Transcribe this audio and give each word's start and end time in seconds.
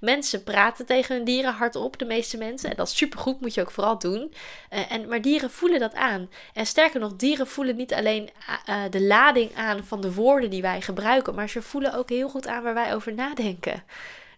mensen 0.00 0.42
praten 0.42 0.86
tegen 0.86 1.14
hun 1.14 1.24
dieren 1.24 1.52
hardop, 1.52 1.98
de 1.98 2.04
meeste 2.04 2.36
mensen. 2.36 2.70
En 2.70 2.76
dat 2.76 2.86
is 2.86 2.96
supergoed, 2.96 3.40
moet 3.40 3.54
je 3.54 3.60
ook 3.60 3.70
vooral 3.70 3.98
doen. 3.98 4.32
Uh, 4.72 4.92
en, 4.92 5.08
maar 5.08 5.22
dieren 5.22 5.50
voelen 5.50 5.80
dat 5.80 5.94
aan. 5.94 6.30
En 6.54 6.66
sterker 6.66 7.00
nog, 7.00 7.16
dieren 7.16 7.46
voelen 7.46 7.76
niet 7.76 7.94
alleen 7.94 8.30
uh, 8.68 8.82
de 8.90 9.02
lading 9.02 9.54
aan 9.54 9.84
van 9.84 10.00
de 10.00 10.12
woorden 10.12 10.50
die 10.50 10.62
wij 10.62 10.80
gebruiken, 10.80 11.34
maar 11.34 11.48
ze 11.48 11.62
voelen 11.62 11.94
ook 11.94 12.08
heel 12.08 12.28
goed 12.28 12.46
aan 12.46 12.62
waar 12.62 12.74
wij 12.74 12.94
over 12.94 13.14
nadenken. 13.14 13.84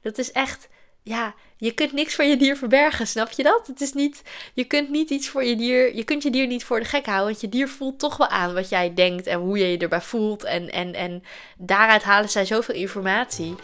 Dat 0.02 0.18
is 0.18 0.32
echt 0.32 0.68
ja, 1.08 1.34
je 1.56 1.72
kunt 1.72 1.92
niks 1.92 2.14
voor 2.14 2.24
je 2.24 2.36
dier 2.36 2.56
verbergen, 2.56 3.06
snap 3.06 3.30
je 3.30 3.42
dat? 3.42 3.66
Het 3.66 3.80
is 3.80 3.92
niet, 3.92 4.22
je 4.54 4.64
kunt 4.64 4.88
niet 4.88 5.10
iets 5.10 5.28
voor 5.28 5.44
je 5.44 5.56
dier, 5.56 5.94
je 5.96 6.04
kunt 6.04 6.22
je 6.22 6.30
dier 6.30 6.46
niet 6.46 6.64
voor 6.64 6.78
de 6.80 6.84
gek 6.84 7.06
houden, 7.06 7.26
want 7.26 7.40
je 7.40 7.48
dier 7.48 7.68
voelt 7.68 7.98
toch 7.98 8.16
wel 8.16 8.28
aan 8.28 8.54
wat 8.54 8.68
jij 8.68 8.94
denkt 8.94 9.26
en 9.26 9.38
hoe 9.38 9.58
je 9.58 9.66
je 9.66 9.78
erbij 9.78 10.00
voelt 10.00 10.44
en, 10.44 10.72
en, 10.72 10.94
en 10.94 11.22
daaruit 11.58 12.02
halen 12.02 12.30
zij 12.30 12.44
zoveel 12.44 12.74
informatie. 12.74 13.54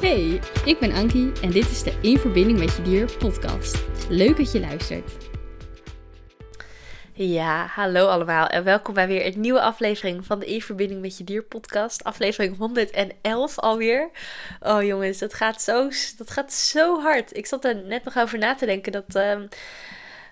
Hey, 0.00 0.40
ik 0.64 0.78
ben 0.78 0.92
Ankie 0.92 1.32
en 1.42 1.50
dit 1.50 1.70
is 1.70 1.82
de 1.82 1.92
In 2.00 2.18
Verbinding 2.18 2.58
met 2.58 2.76
Je 2.76 2.82
Dier 2.82 3.16
podcast. 3.18 3.84
Leuk 4.08 4.36
dat 4.36 4.52
je 4.52 4.60
luistert. 4.60 5.25
Ja, 7.18 7.66
hallo 7.66 8.06
allemaal 8.06 8.46
en 8.46 8.64
welkom 8.64 8.94
bij 8.94 9.06
weer 9.06 9.26
een 9.26 9.40
nieuwe 9.40 9.60
aflevering 9.60 10.26
van 10.26 10.38
de 10.38 10.54
E-verbinding 10.54 11.00
met 11.00 11.18
je 11.18 11.24
dier 11.24 11.42
podcast. 11.42 12.04
Aflevering 12.04 12.56
111 12.56 13.58
alweer. 13.58 14.10
Oh 14.60 14.82
jongens, 14.82 15.18
dat 15.18 15.34
gaat 15.34 15.62
zo, 15.62 15.88
dat 16.16 16.30
gaat 16.30 16.52
zo 16.52 17.00
hard. 17.00 17.36
Ik 17.36 17.46
zat 17.46 17.64
er 17.64 17.76
net 17.76 18.04
nog 18.04 18.18
over 18.18 18.38
na 18.38 18.54
te 18.54 18.66
denken 18.66 18.92
dat 18.92 19.14
ehm, 19.14 19.46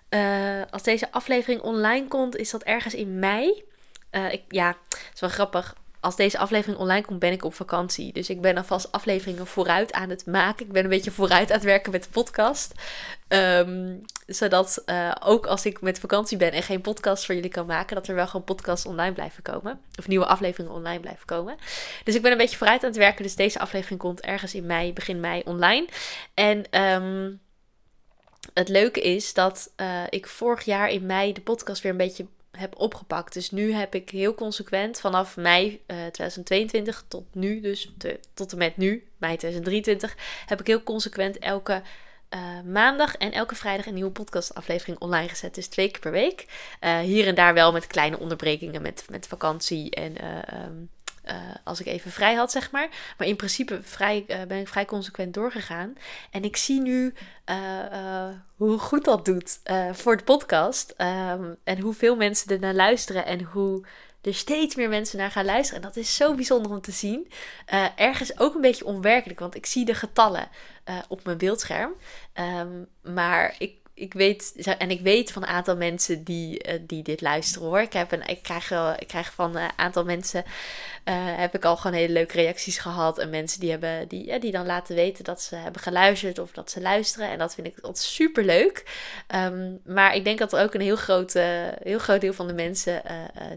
eh, 0.08 0.62
als 0.70 0.82
deze 0.82 1.12
aflevering 1.12 1.60
online 1.60 2.08
komt, 2.08 2.36
is 2.36 2.50
dat 2.50 2.62
ergens 2.62 2.94
in 2.94 3.18
mei. 3.18 3.64
Uh, 4.10 4.32
ik, 4.32 4.42
ja, 4.48 4.68
het 4.88 5.10
is 5.14 5.20
wel 5.20 5.30
grappig 5.30 5.74
als 6.04 6.16
deze 6.16 6.38
aflevering 6.38 6.78
online 6.78 7.04
komt, 7.04 7.18
ben 7.18 7.32
ik 7.32 7.44
op 7.44 7.54
vakantie. 7.54 8.12
Dus 8.12 8.30
ik 8.30 8.40
ben 8.40 8.56
alvast 8.56 8.92
afleveringen 8.92 9.46
vooruit 9.46 9.92
aan 9.92 10.10
het 10.10 10.26
maken. 10.26 10.66
Ik 10.66 10.72
ben 10.72 10.84
een 10.84 10.90
beetje 10.90 11.10
vooruit 11.10 11.50
aan 11.50 11.56
het 11.56 11.64
werken 11.64 11.92
met 11.92 12.02
de 12.02 12.08
podcast. 12.08 12.72
Ehm, 13.28 13.96
zodat 14.26 14.82
uh, 14.86 15.12
ook 15.24 15.46
als 15.46 15.66
ik 15.66 15.80
met 15.80 16.00
vakantie 16.00 16.36
ben 16.36 16.52
en 16.52 16.62
geen 16.62 16.80
podcast 16.80 17.26
voor 17.26 17.34
jullie 17.34 17.50
kan 17.50 17.66
maken, 17.66 17.94
dat 17.94 18.08
er 18.08 18.14
wel 18.14 18.26
gewoon 18.26 18.44
podcasts 18.44 18.86
online 18.86 19.12
blijven 19.12 19.42
komen. 19.42 19.80
Of 19.98 20.08
nieuwe 20.08 20.26
afleveringen 20.26 20.74
online 20.74 21.00
blijven 21.00 21.26
komen. 21.26 21.56
Dus 22.04 22.14
ik 22.14 22.22
ben 22.22 22.32
een 22.32 22.38
beetje 22.38 22.56
vooruit 22.56 22.82
aan 22.82 22.88
het 22.88 22.98
werken. 22.98 23.22
Dus 23.22 23.36
deze 23.36 23.58
aflevering 23.58 24.00
komt 24.00 24.20
ergens 24.20 24.54
in 24.54 24.66
mei, 24.66 24.92
begin 24.92 25.20
mei 25.20 25.42
online. 25.44 25.88
En 26.34 26.80
um, 26.80 27.40
het 28.54 28.68
leuke 28.68 29.00
is 29.00 29.34
dat 29.34 29.72
uh, 29.76 30.02
ik 30.08 30.26
vorig 30.26 30.64
jaar 30.64 30.90
in 30.90 31.06
mei 31.06 31.32
de 31.32 31.40
podcast 31.40 31.82
weer 31.82 31.92
een 31.92 31.98
beetje 31.98 32.26
heb 32.56 32.78
opgepakt. 32.78 33.32
Dus 33.32 33.50
nu 33.50 33.72
heb 33.72 33.94
ik 33.94 34.10
heel 34.10 34.34
consequent 34.34 35.00
vanaf 35.00 35.36
mei 35.36 35.82
uh, 35.86 35.96
2022 35.96 37.04
tot 37.08 37.24
nu, 37.32 37.60
dus 37.60 37.92
tot 38.34 38.52
en 38.52 38.58
met 38.58 38.76
nu, 38.76 39.08
mei 39.18 39.36
2023, 39.36 40.16
heb 40.46 40.60
ik 40.60 40.66
heel 40.66 40.82
consequent 40.82 41.38
elke 41.38 41.82
uh, 42.34 42.60
maandag 42.72 43.16
en 43.16 43.32
elke 43.32 43.54
vrijdag 43.54 43.86
een 43.86 43.94
nieuwe 43.94 44.10
podcastaflevering 44.10 44.98
online 44.98 45.28
gezet. 45.28 45.54
Dus 45.54 45.66
twee 45.66 45.90
keer 45.90 46.00
per 46.00 46.10
week. 46.10 46.46
Uh, 46.80 46.98
hier 46.98 47.26
en 47.26 47.34
daar 47.34 47.54
wel 47.54 47.72
met 47.72 47.86
kleine 47.86 48.18
onderbrekingen 48.18 48.82
met, 48.82 49.04
met 49.10 49.26
vakantie 49.26 49.90
en 49.90 50.16
um, 50.66 50.90
uh, 51.26 51.34
als 51.64 51.80
ik 51.80 51.86
even 51.86 52.10
vrij 52.10 52.34
had, 52.34 52.50
zeg 52.50 52.70
maar. 52.70 52.88
Maar 53.18 53.26
in 53.26 53.36
principe 53.36 53.82
vrij, 53.82 54.24
uh, 54.28 54.42
ben 54.42 54.58
ik 54.58 54.68
vrij 54.68 54.84
consequent 54.84 55.34
doorgegaan. 55.34 55.94
En 56.30 56.44
ik 56.44 56.56
zie 56.56 56.80
nu 56.80 57.14
uh, 57.50 58.28
hoe 58.56 58.78
goed 58.78 59.04
dat 59.04 59.24
doet 59.24 59.60
voor 59.92 60.16
de 60.16 60.24
podcast. 60.24 60.94
Um, 60.98 61.56
en 61.64 61.80
hoeveel 61.80 62.16
mensen 62.16 62.50
er 62.50 62.60
naar 62.60 62.74
luisteren. 62.74 63.26
En 63.26 63.42
hoe 63.42 63.84
er 64.22 64.34
steeds 64.34 64.74
meer 64.74 64.88
mensen 64.88 65.18
naar 65.18 65.30
gaan 65.30 65.44
luisteren. 65.44 65.82
En 65.82 65.88
dat 65.88 65.96
is 65.96 66.16
zo 66.16 66.34
bijzonder 66.34 66.72
om 66.72 66.80
te 66.80 66.92
zien. 66.92 67.30
ergens 67.96 68.38
ook 68.38 68.54
een 68.54 68.60
beetje 68.60 68.84
onwerkelijk, 68.84 69.40
want 69.40 69.54
ik 69.54 69.66
zie 69.66 69.84
de 69.84 69.94
getallen 69.94 70.48
op 71.08 71.24
mijn 71.24 71.38
beeldscherm. 71.38 71.92
Um, 72.34 72.86
maar 73.02 73.54
ik 73.58 73.76
ik 73.94 74.12
weet, 74.12 74.74
en 74.78 74.90
ik 74.90 75.00
weet 75.00 75.32
van 75.32 75.42
een 75.42 75.48
aantal 75.48 75.76
mensen 75.76 76.24
die, 76.24 76.68
uh, 76.68 76.78
die 76.80 77.02
dit 77.02 77.20
luisteren 77.20 77.68
hoor. 77.68 77.80
Ik, 77.80 77.92
heb 77.92 78.12
een, 78.12 78.26
ik, 78.26 78.42
krijg, 78.42 78.70
ik 78.98 79.08
krijg 79.08 79.32
van 79.32 79.56
een 79.56 79.70
aantal 79.76 80.04
mensen, 80.04 80.44
uh, 81.04 81.14
heb 81.16 81.54
ik 81.54 81.64
al 81.64 81.76
gewoon 81.76 81.96
hele 81.96 82.12
leuke 82.12 82.36
reacties 82.36 82.78
gehad. 82.78 83.18
En 83.18 83.30
mensen 83.30 83.60
die, 83.60 83.70
hebben, 83.70 84.08
die, 84.08 84.26
ja, 84.26 84.38
die 84.38 84.52
dan 84.52 84.66
laten 84.66 84.94
weten 84.94 85.24
dat 85.24 85.42
ze 85.42 85.56
hebben 85.56 85.82
geluisterd 85.82 86.38
of 86.38 86.50
dat 86.50 86.70
ze 86.70 86.80
luisteren. 86.80 87.28
En 87.28 87.38
dat 87.38 87.54
vind 87.54 87.66
ik 87.66 87.74
altijd 87.76 87.98
super 87.98 88.44
leuk. 88.44 88.84
Um, 89.34 89.80
maar 89.84 90.14
ik 90.14 90.24
denk 90.24 90.38
dat 90.38 90.52
er 90.52 90.62
ook 90.62 90.74
een 90.74 90.80
heel 90.80 90.96
groot, 90.96 91.32
heel 91.82 91.98
groot 91.98 92.20
deel 92.20 92.32
van 92.32 92.46
de 92.46 92.54
mensen 92.54 93.02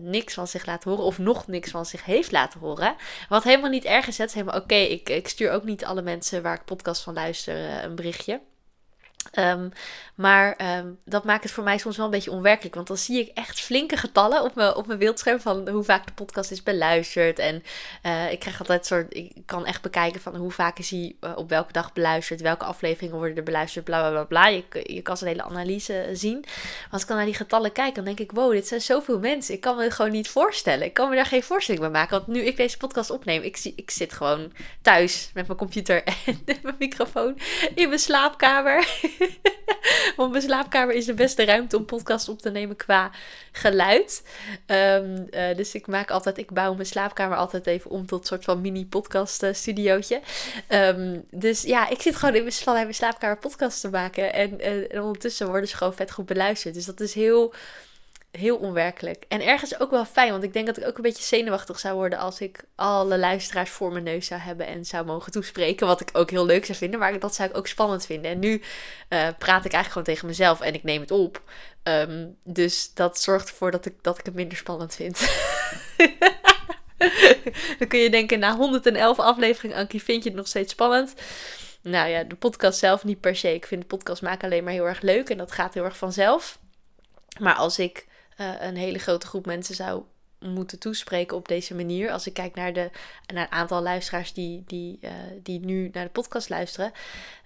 niks 0.01 0.33
van 0.33 0.47
zich 0.47 0.65
laten 0.65 0.89
horen. 0.89 1.05
Of 1.05 1.17
nog 1.17 1.47
niks 1.47 1.71
van 1.71 1.85
zich 1.85 2.05
heeft 2.05 2.31
laten 2.31 2.59
horen. 2.59 2.95
Wat 3.29 3.43
helemaal 3.43 3.69
niet 3.69 3.85
erg 3.85 4.07
is. 4.07 4.17
Het 4.17 4.29
is 4.29 4.35
helemaal 4.35 4.61
oké. 4.61 4.75
Ik, 4.75 5.09
ik 5.09 5.27
stuur 5.27 5.51
ook 5.51 5.63
niet 5.63 5.85
alle 5.85 6.01
mensen 6.01 6.41
waar 6.41 6.55
ik 6.55 6.65
podcast 6.65 7.01
van 7.01 7.13
luister 7.13 7.83
een 7.83 7.95
berichtje. 7.95 8.39
Um, 9.33 9.71
maar 10.17 10.77
um, 10.77 10.97
dat 11.05 11.23
maakt 11.23 11.43
het 11.43 11.51
voor 11.51 11.63
mij 11.63 11.77
soms 11.77 11.97
wel 11.97 12.05
een 12.05 12.11
beetje 12.11 12.31
onwerkelijk. 12.31 12.75
Want 12.75 12.87
dan 12.87 12.97
zie 12.97 13.19
ik 13.19 13.31
echt 13.33 13.59
flinke 13.59 13.97
getallen 13.97 14.43
op 14.43 14.55
mijn, 14.55 14.75
op 14.75 14.87
mijn 14.87 14.99
beeldscherm 14.99 15.39
van 15.39 15.69
hoe 15.69 15.83
vaak 15.83 16.05
de 16.05 16.13
podcast 16.13 16.51
is 16.51 16.63
beluisterd. 16.63 17.39
En 17.39 17.63
uh, 18.05 18.31
ik 18.31 18.39
krijg 18.39 18.59
altijd 18.59 18.85
soort. 18.85 19.15
Ik 19.15 19.31
kan 19.45 19.65
echt 19.65 19.81
bekijken 19.81 20.21
van 20.21 20.35
hoe 20.35 20.51
vaak 20.51 20.79
is 20.79 20.89
hij 20.89 21.15
uh, 21.21 21.31
op 21.35 21.49
welke 21.49 21.71
dag 21.71 21.93
beluisterd. 21.93 22.41
Welke 22.41 22.65
afleveringen 22.65 23.17
worden 23.17 23.37
er 23.37 23.43
beluisterd. 23.43 23.85
Bla 23.85 24.09
bla 24.09 24.23
bla. 24.23 24.47
Je, 24.47 24.63
je 24.83 25.01
kan 25.01 25.17
zo'n 25.17 25.27
hele 25.27 25.43
analyse 25.43 26.09
zien. 26.13 26.39
Maar 26.39 26.87
als 26.91 27.01
ik 27.01 27.07
dan 27.07 27.17
naar 27.17 27.25
die 27.25 27.35
getallen 27.35 27.71
kijk, 27.71 27.95
dan 27.95 28.05
denk 28.05 28.19
ik: 28.19 28.31
wow, 28.31 28.51
dit 28.51 28.67
zijn 28.67 28.81
zoveel 28.81 29.19
mensen. 29.19 29.53
Ik 29.53 29.61
kan 29.61 29.75
me 29.75 29.91
gewoon 29.91 30.11
niet 30.11 30.29
voorstellen. 30.29 30.85
Ik 30.85 30.93
kan 30.93 31.09
me 31.09 31.15
daar 31.15 31.25
geen 31.25 31.43
voorstelling 31.43 31.83
bij 31.83 31.91
maken. 31.91 32.17
Want 32.17 32.27
nu 32.27 32.39
ik 32.39 32.57
deze 32.57 32.77
podcast 32.77 33.09
opneem, 33.09 33.41
ik, 33.41 33.57
zie, 33.57 33.73
ik 33.75 33.91
zit 33.91 34.13
gewoon 34.13 34.51
thuis 34.81 35.31
met 35.33 35.47
mijn 35.47 35.59
computer 35.59 36.03
en 36.25 36.41
mijn 36.61 36.75
microfoon 36.79 37.39
in 37.75 37.87
mijn 37.87 37.99
slaapkamer. 37.99 38.87
Want 40.15 40.31
mijn 40.31 40.43
slaapkamer 40.43 40.95
is 40.95 41.05
de 41.05 41.13
beste 41.13 41.45
ruimte 41.45 41.77
om 41.77 41.85
podcast 41.85 42.29
op 42.29 42.41
te 42.41 42.49
nemen 42.49 42.75
qua 42.75 43.11
geluid. 43.51 44.23
Um, 44.67 45.27
uh, 45.31 45.55
dus 45.55 45.73
ik 45.73 45.87
maak 45.87 46.11
altijd, 46.11 46.37
ik 46.37 46.51
bouw 46.51 46.73
mijn 46.73 46.85
slaapkamer 46.85 47.37
altijd 47.37 47.67
even 47.67 47.91
om 47.91 48.05
tot 48.05 48.19
een 48.19 48.27
soort 48.27 48.43
van 48.43 48.61
mini 48.61 48.85
podcast 48.85 49.43
uh, 49.43 49.53
studiootje. 49.53 50.21
Um, 50.69 51.25
dus 51.31 51.61
ja, 51.61 51.89
ik 51.89 52.01
zit 52.01 52.15
gewoon 52.15 52.35
in 52.35 52.43
mijn, 52.43 52.73
mijn 52.73 52.93
slaapkamer 52.93 53.37
podcast 53.37 53.81
te 53.81 53.89
maken. 53.89 54.33
En, 54.33 54.59
uh, 54.59 54.93
en 54.93 55.01
ondertussen 55.01 55.47
worden 55.47 55.69
ze 55.69 55.77
gewoon 55.77 55.93
vet 55.93 56.11
goed 56.11 56.25
beluisterd. 56.25 56.73
Dus 56.73 56.85
dat 56.85 56.99
is 56.99 57.13
heel 57.13 57.53
heel 58.31 58.57
onwerkelijk. 58.57 59.25
En 59.27 59.41
ergens 59.41 59.79
ook 59.79 59.91
wel 59.91 60.05
fijn, 60.05 60.31
want 60.31 60.43
ik 60.43 60.53
denk 60.53 60.65
dat 60.65 60.77
ik 60.77 60.87
ook 60.87 60.95
een 60.95 61.01
beetje 61.01 61.23
zenuwachtig 61.23 61.79
zou 61.79 61.95
worden 61.95 62.19
als 62.19 62.41
ik 62.41 62.63
alle 62.75 63.17
luisteraars 63.17 63.69
voor 63.69 63.91
mijn 63.91 64.03
neus 64.03 64.27
zou 64.27 64.41
hebben 64.41 64.67
en 64.67 64.85
zou 64.85 65.05
mogen 65.05 65.31
toespreken. 65.31 65.87
Wat 65.87 66.01
ik 66.01 66.09
ook 66.13 66.29
heel 66.29 66.45
leuk 66.45 66.65
zou 66.65 66.77
vinden, 66.77 66.99
maar 66.99 67.19
dat 67.19 67.35
zou 67.35 67.49
ik 67.49 67.57
ook 67.57 67.67
spannend 67.67 68.05
vinden. 68.05 68.31
En 68.31 68.39
nu 68.39 68.53
uh, 68.53 69.27
praat 69.37 69.65
ik 69.65 69.73
eigenlijk 69.73 69.87
gewoon 69.87 70.03
tegen 70.03 70.27
mezelf 70.27 70.61
en 70.61 70.73
ik 70.73 70.83
neem 70.83 71.01
het 71.01 71.11
op. 71.11 71.41
Um, 71.83 72.37
dus 72.43 72.93
dat 72.93 73.21
zorgt 73.21 73.49
ervoor 73.49 73.71
dat 73.71 73.85
ik, 73.85 73.93
dat 74.01 74.19
ik 74.19 74.25
het 74.25 74.35
minder 74.35 74.57
spannend 74.57 74.95
vind. 74.95 75.19
Dan 77.79 77.87
kun 77.87 77.99
je 77.99 78.09
denken, 78.09 78.39
na 78.39 78.55
111 78.55 79.19
afleveringen, 79.19 79.77
Ankie, 79.77 80.03
vind 80.03 80.23
je 80.23 80.29
het 80.29 80.37
nog 80.37 80.47
steeds 80.47 80.71
spannend? 80.71 81.13
Nou 81.81 82.09
ja, 82.09 82.23
de 82.23 82.35
podcast 82.35 82.79
zelf 82.79 83.03
niet 83.03 83.19
per 83.19 83.35
se. 83.35 83.53
Ik 83.53 83.65
vind 83.65 83.81
de 83.81 83.87
podcast 83.87 84.21
maken 84.21 84.43
alleen 84.43 84.63
maar 84.63 84.73
heel 84.73 84.87
erg 84.87 85.01
leuk 85.01 85.29
en 85.29 85.37
dat 85.37 85.51
gaat 85.51 85.73
heel 85.73 85.83
erg 85.83 85.97
vanzelf. 85.97 86.59
Maar 87.39 87.55
als 87.55 87.79
ik 87.79 88.07
uh, 88.37 88.53
een 88.59 88.75
hele 88.75 88.99
grote 88.99 89.27
groep 89.27 89.45
mensen 89.45 89.75
zou 89.75 90.03
moeten 90.39 90.79
toespreken 90.79 91.37
op 91.37 91.47
deze 91.47 91.75
manier. 91.75 92.11
Als 92.11 92.27
ik 92.27 92.33
kijk 92.33 92.55
naar, 92.55 92.73
de, 92.73 92.89
naar 93.33 93.43
het 93.43 93.53
aantal 93.53 93.81
luisteraars 93.81 94.33
die, 94.33 94.63
die, 94.67 94.99
uh, 95.01 95.11
die 95.43 95.59
nu 95.59 95.89
naar 95.93 96.03
de 96.03 96.09
podcast 96.09 96.49
luisteren. 96.49 96.91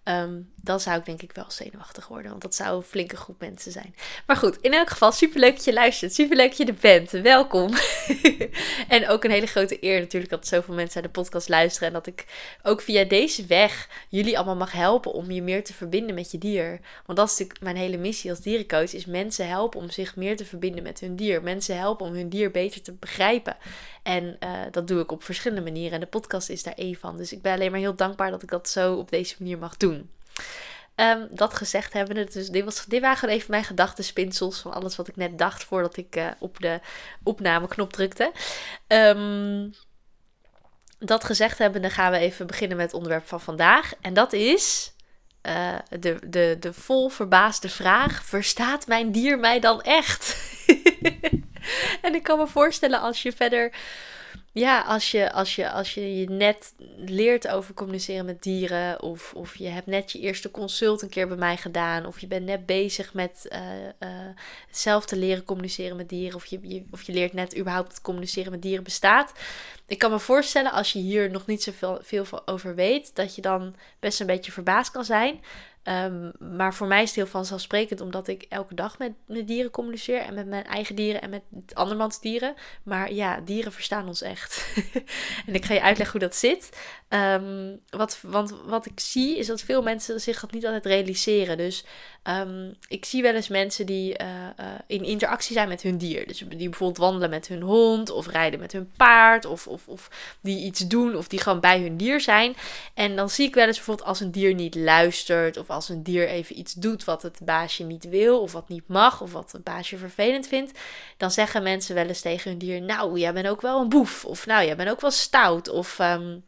Um, 0.04 0.52
dan 0.64 0.80
zou 0.80 1.00
ik 1.00 1.06
denk 1.06 1.22
ik 1.22 1.32
wel 1.34 1.46
zenuwachtig 1.48 2.08
worden. 2.08 2.30
Want 2.30 2.42
dat 2.42 2.56
zou 2.56 2.76
een 2.76 2.84
flinke 2.84 3.16
groep 3.18 3.40
mensen 3.40 3.72
zijn. 3.72 3.96
Maar 4.26 4.36
goed, 4.36 4.58
in 4.62 4.74
elk 4.74 4.90
geval 4.90 5.12
superleuk 5.12 5.56
dat 5.56 5.66
je 5.66 5.74
luistert. 5.74 6.14
Superleuk 6.14 6.48
dat 6.48 6.58
je 6.58 6.66
er 6.66 6.74
bent. 6.82 7.10
Welkom. 7.10 7.74
en 8.88 9.08
ook 9.08 9.24
een 9.24 9.32
hele 9.32 9.46
grote 9.46 9.78
eer 9.84 10.00
natuurlijk 10.00 10.32
dat 10.32 10.48
zoveel 10.48 10.74
mensen 10.74 11.02
naar 11.02 11.12
de 11.12 11.20
podcast 11.20 11.50
luisteren. 11.50 11.88
En 11.88 11.94
dat 11.94 12.08
ik 12.08 12.26
ook 12.64 12.82
via 12.82 13.04
deze 13.04 13.46
weg 13.46 13.90
jullie 14.10 14.38
allemaal 14.38 14.56
mag 14.56 14.72
helpen 14.72 15.14
om 15.14 15.32
je 15.32 15.42
meer 15.42 15.64
te 15.64 15.74
verbinden 15.74 16.16
met 16.16 16.32
je 16.32 16.38
dier. 16.38 16.80
Want 17.06 17.18
dat 17.18 17.28
is 17.28 17.38
natuurlijk 17.38 17.62
mijn 17.62 17.78
hele 17.78 17.98
missie 17.98 18.30
als 18.30 18.40
dierencoach. 18.40 18.94
Is 18.94 19.06
mensen 19.06 19.48
helpen 19.48 19.80
om 19.80 19.90
zich 19.90 20.16
meer 20.16 20.38
te 20.38 20.46
verbinden 20.46 20.84
met 20.84 21.00
hun 21.00 21.16
dier. 21.16 21.44
Mensen 21.44 21.78
helpen 21.78 22.06
om 22.06 22.14
hun 22.14 22.30
dier 22.30 22.52
beter 22.52 22.82
te 22.82 22.92
begrijpen. 22.94 23.58
En 24.04 24.38
uh, 24.44 24.60
dat 24.72 24.88
doe 24.88 25.00
ik 25.02 25.12
op 25.12 25.24
verschillende 25.24 25.64
manieren. 25.64 25.94
En 25.94 26.00
de 26.00 26.06
podcast 26.06 26.50
is 26.50 26.64
daar 26.64 26.74
één 26.74 26.96
van. 26.96 27.18
Dus 27.18 27.34
ik 27.34 27.42
ben 27.42 27.54
alleen 27.54 27.72
maar 27.72 27.80
heel 27.80 27.96
dankbaar 27.96 28.32
dat 28.32 28.44
ik 28.44 28.50
dat 28.50 28.70
zo 28.70 28.96
op 28.96 29.12
deze 29.12 29.36
manier 29.40 29.58
mag 29.58 29.78
doen. 29.78 30.01
Um, 30.96 31.28
dat 31.32 31.54
gezegd 31.54 31.94
hebben, 31.94 32.16
dus 32.16 32.48
dit, 32.48 32.64
was, 32.64 32.86
dit 32.86 33.02
waren 33.02 33.18
gewoon 33.18 33.36
even 33.36 33.52
mijn 33.52 33.64
gedachtenspinsels 33.64 34.60
van 34.60 34.74
alles 34.74 34.96
wat 34.96 35.08
ik 35.08 35.16
net 35.16 35.38
dacht 35.38 35.64
voordat 35.64 35.98
ik 35.98 36.16
uh, 36.16 36.28
op 36.40 36.60
de 36.60 36.80
opnameknop 37.24 37.94
drukte. 37.94 38.32
Um, 38.88 39.74
dat 41.00 41.24
gezegd 41.24 41.58
hebben, 41.58 41.82
dan 41.82 41.92
gaan 41.92 42.12
we 42.12 42.18
even 42.18 42.48
beginnen 42.48 42.78
met 42.78 42.86
het 42.86 42.96
onderwerp 42.96 43.28
van 43.28 43.42
vandaag. 43.42 43.94
En 44.02 44.14
dat 44.14 44.34
is 44.34 44.94
uh, 45.48 45.76
de, 46.00 46.20
de, 46.28 46.58
de 46.60 46.74
vol 46.74 47.10
verbaasde 47.10 47.70
vraag: 47.70 48.24
verstaat 48.26 48.88
mijn 48.88 49.12
dier 49.12 49.40
mij 49.40 49.60
dan 49.60 49.82
echt? 49.82 50.36
en 52.02 52.16
ik 52.16 52.24
kan 52.24 52.38
me 52.38 52.48
voorstellen 52.48 53.00
als 53.00 53.22
je 53.22 53.32
verder 53.32 53.74
ja, 54.54 54.82
als 54.82 55.12
je, 55.12 55.32
als, 55.32 55.56
je, 55.56 55.72
als 55.72 55.94
je 55.94 56.20
je 56.20 56.30
net 56.30 56.74
leert 56.98 57.48
over 57.48 57.74
communiceren 57.74 58.26
met 58.26 58.44
dieren, 58.44 59.02
of, 59.02 59.34
of 59.34 59.56
je 59.56 59.68
hebt 59.68 59.88
net 59.88 60.12
je 60.12 60.20
eerste 60.20 60.52
consult 60.52 61.02
een 61.02 61.10
keer 61.10 61.28
bij 61.28 61.38
mij 61.38 61.58
gedaan, 61.58 62.06
of 62.06 62.20
je 62.20 62.28
bent 62.28 62.46
net 62.46 62.66
bezig 62.66 63.14
met 63.14 63.48
uh, 64.00 64.10
zelf 64.72 65.06
te 65.06 65.16
leren 65.16 65.44
communiceren 65.44 65.98
met 65.98 66.10
dieren, 66.10 66.36
of 66.36 66.46
je, 66.46 66.60
je, 66.62 66.84
of 66.92 67.02
je 67.02 67.14
leert 67.14 67.34
net 67.34 67.58
überhaupt 67.58 67.90
dat 67.90 68.02
communiceren 68.02 68.52
met 68.52 68.62
dieren 68.62 68.84
bestaat. 68.84 69.32
Ik 69.88 69.98
kan 69.98 70.12
me 70.12 70.20
voorstellen, 70.20 70.72
als 70.72 70.94
je 70.94 71.00
hier 71.00 71.32
nog 71.32 71.46
niet 71.46 71.64
zoveel 71.64 72.00
veel 72.02 72.48
over 72.48 72.76
weet, 72.76 73.16
dat 73.16 73.36
je 73.36 73.42
dan 73.42 73.76
best 74.00 74.20
een 74.20 74.28
beetje 74.28 74.52
verbaasd 74.52 74.92
kan 74.92 75.06
zijn. 75.06 75.40
Ehm, 75.84 76.30
maar 76.40 76.74
voor 76.74 76.88
mij 76.88 77.02
is 77.02 77.08
het 77.08 77.16
heel 77.16 77.28
vanzelfsprekend, 77.28 78.02
omdat 78.02 78.28
ik 78.28 78.46
elke 78.50 78.76
dag 78.76 78.98
met, 78.98 79.12
met 79.26 79.48
dieren 79.48 79.72
communiceer. 79.72 80.20
En 80.20 80.34
met 80.34 80.48
mijn 80.48 80.66
eigen 80.66 80.96
dieren 80.96 81.22
en 81.22 81.30
met 81.30 81.42
andermans 81.74 82.20
dieren. 82.20 82.54
Maar 82.84 83.14
ja, 83.14 83.40
dieren 83.40 83.72
verstaan 83.72 84.08
ons 84.08 84.22
echt. 84.22 84.74
en 85.48 85.54
ik 85.54 85.66
ga 85.66 85.74
je 85.74 85.82
uitleggen 85.82 86.20
hoe 86.20 86.28
dat 86.30 86.38
zit. 86.38 86.70
Um, 87.10 87.80
wat, 87.90 88.20
want 88.22 88.54
wat 88.66 88.86
ik 88.86 89.00
zie 89.00 89.38
is 89.38 89.48
dat 89.48 89.62
veel 89.62 89.82
mensen 89.82 90.22
zich 90.22 90.40
dat 90.40 90.52
niet 90.52 90.66
altijd 90.66 90.86
realiseren. 90.86 91.58
Dus 91.58 91.86
um, 92.24 92.74
ik 92.88 93.06
zie 93.06 93.22
wel 93.22 93.34
eens 93.34 93.48
mensen 93.48 93.86
die 93.86 94.22
uh, 94.22 94.28
uh, 94.28 94.66
in 94.88 95.04
interactie 95.04 95.54
zijn 95.54 95.68
met 95.68 95.82
hun 95.82 95.98
dier. 95.98 96.28
Dus 96.28 96.38
die 96.38 96.70
bijvoorbeeld 96.70 96.98
wandelen 96.98 97.30
met 97.30 97.48
hun 97.48 97.62
hond 97.62 98.10
of 98.10 98.28
rijden 98.28 98.60
met 98.60 98.72
hun 98.72 98.92
paard. 98.98 99.46
Of, 99.46 99.68
of, 99.68 99.88
of 99.88 100.10
die 100.42 100.66
iets 100.66 100.80
doen 100.80 101.16
of 101.16 101.28
die 101.28 101.40
gewoon 101.40 101.60
bij 101.60 101.82
hun 101.82 101.98
dier 101.98 102.22
zijn. 102.22 102.56
En 102.94 103.16
dan 103.16 103.30
zie 103.30 103.48
ik 103.48 103.56
wel 103.56 103.68
eens 103.68 103.76
bijvoorbeeld 103.76 104.08
als 104.08 104.20
een 104.20 104.32
dier 104.32 104.54
niet 104.54 104.76
luistert. 104.76 105.58
Of 105.58 105.70
als 105.72 105.90
een 105.90 106.04
dier 106.04 106.28
even 106.28 106.60
iets 106.60 106.74
doet 106.74 107.04
wat 107.04 107.22
het 107.22 107.40
baasje 107.44 107.84
niet 107.84 108.10
wil. 108.10 108.42
Of 108.42 108.52
wat 108.52 108.70
niet 108.70 108.88
mag. 108.88 109.22
Of 109.22 109.32
wat 109.32 109.52
het 109.52 109.64
baasje 109.64 109.98
vervelend 109.98 110.48
vindt. 110.48 110.80
Dan 111.18 111.32
zeggen 111.32 111.64
mensen 111.64 111.96
wel 111.96 112.08
eens 112.08 112.22
tegen 112.22 112.50
hun 112.50 112.60
dier. 112.60 112.82
Nou, 112.82 113.20
jij 113.20 113.34
bent 113.34 113.48
ook 113.48 113.62
wel 113.62 113.82
een 113.82 113.90
boef. 113.90 114.26
Of 114.26 114.46
nou, 114.46 114.66
jij 114.66 114.76
bent 114.76 114.90
ook 114.90 115.02
wel 115.02 115.12
stout. 115.12 115.70
Of... 115.70 116.00
Um, 116.00 116.44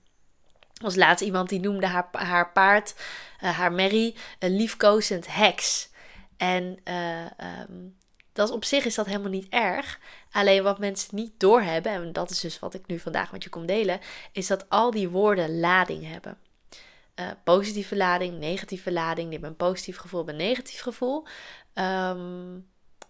was 0.81 0.95
laatst 0.95 1.25
iemand 1.25 1.49
die 1.49 1.59
noemde 1.59 1.87
haar, 1.87 2.07
haar 2.11 2.51
paard, 2.51 2.95
uh, 3.43 3.57
haar 3.57 3.71
Mary, 3.71 4.15
een 4.39 4.55
liefkozend 4.55 5.35
heks. 5.35 5.89
En 6.37 6.79
uh, 6.83 7.25
um, 7.69 7.95
dat 8.33 8.51
op 8.51 8.65
zich 8.65 8.85
is 8.85 8.95
dat 8.95 9.05
helemaal 9.05 9.29
niet 9.29 9.49
erg. 9.49 9.99
Alleen 10.31 10.63
wat 10.63 10.79
mensen 10.79 11.15
niet 11.15 11.31
doorhebben, 11.37 11.91
en 11.91 12.13
dat 12.13 12.29
is 12.29 12.39
dus 12.39 12.59
wat 12.59 12.73
ik 12.73 12.87
nu 12.87 12.99
vandaag 12.99 13.31
met 13.31 13.43
je 13.43 13.49
kom 13.49 13.65
delen, 13.65 13.99
is 14.31 14.47
dat 14.47 14.69
al 14.69 14.91
die 14.91 15.09
woorden 15.09 15.59
lading 15.59 16.07
hebben. 16.07 16.37
Uh, 17.19 17.31
positieve 17.43 17.95
lading, 17.95 18.39
negatieve 18.39 18.91
lading. 18.91 19.29
Die 19.29 19.39
hebben 19.39 19.49
een 19.49 19.67
positief 19.67 19.97
gevoel, 19.97 20.29
een 20.29 20.35
negatief 20.35 20.81
gevoel. 20.81 21.25
Um, 21.73 22.69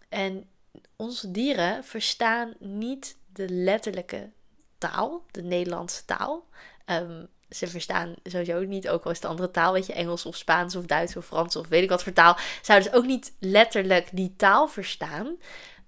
en 0.09 0.49
onze 0.95 1.31
dieren 1.31 1.83
verstaan 1.83 2.53
niet 2.59 3.17
de 3.33 3.49
letterlijke 3.49 4.31
taal, 4.77 5.25
de 5.31 5.43
Nederlandse 5.43 6.05
taal. 6.05 6.47
Um, 6.85 7.27
ze 7.49 7.67
verstaan 7.67 8.15
sowieso 8.23 8.59
niet, 8.63 8.89
ook 8.89 9.03
al 9.03 9.11
is 9.11 9.17
het 9.17 9.25
andere 9.25 9.51
taal, 9.51 9.73
weet 9.73 9.85
je, 9.85 9.93
Engels 9.93 10.25
of 10.25 10.35
Spaans 10.35 10.75
of 10.75 10.85
Duits 10.85 11.15
of 11.15 11.25
Frans 11.25 11.55
of 11.55 11.67
weet 11.67 11.83
ik 11.83 11.89
wat 11.89 12.03
voor 12.03 12.13
taal, 12.13 12.37
zouden 12.61 12.91
ze 12.91 12.97
ook 12.97 13.05
niet 13.05 13.33
letterlijk 13.39 14.09
die 14.11 14.33
taal 14.35 14.67
verstaan. 14.67 15.35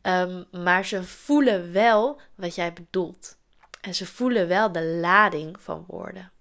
Um, 0.02 0.46
maar 0.52 0.86
ze 0.86 1.04
voelen 1.04 1.72
wel 1.72 2.22
wat 2.36 2.56
jij 2.56 2.74
bedoelt. 2.74 3.38
En 3.82 3.96
ze 3.96 4.06
voelen 4.06 4.48
wel 4.48 4.72
de 4.72 4.84
lading 4.84 5.62
van 5.62 5.84
woorden. 5.88 6.32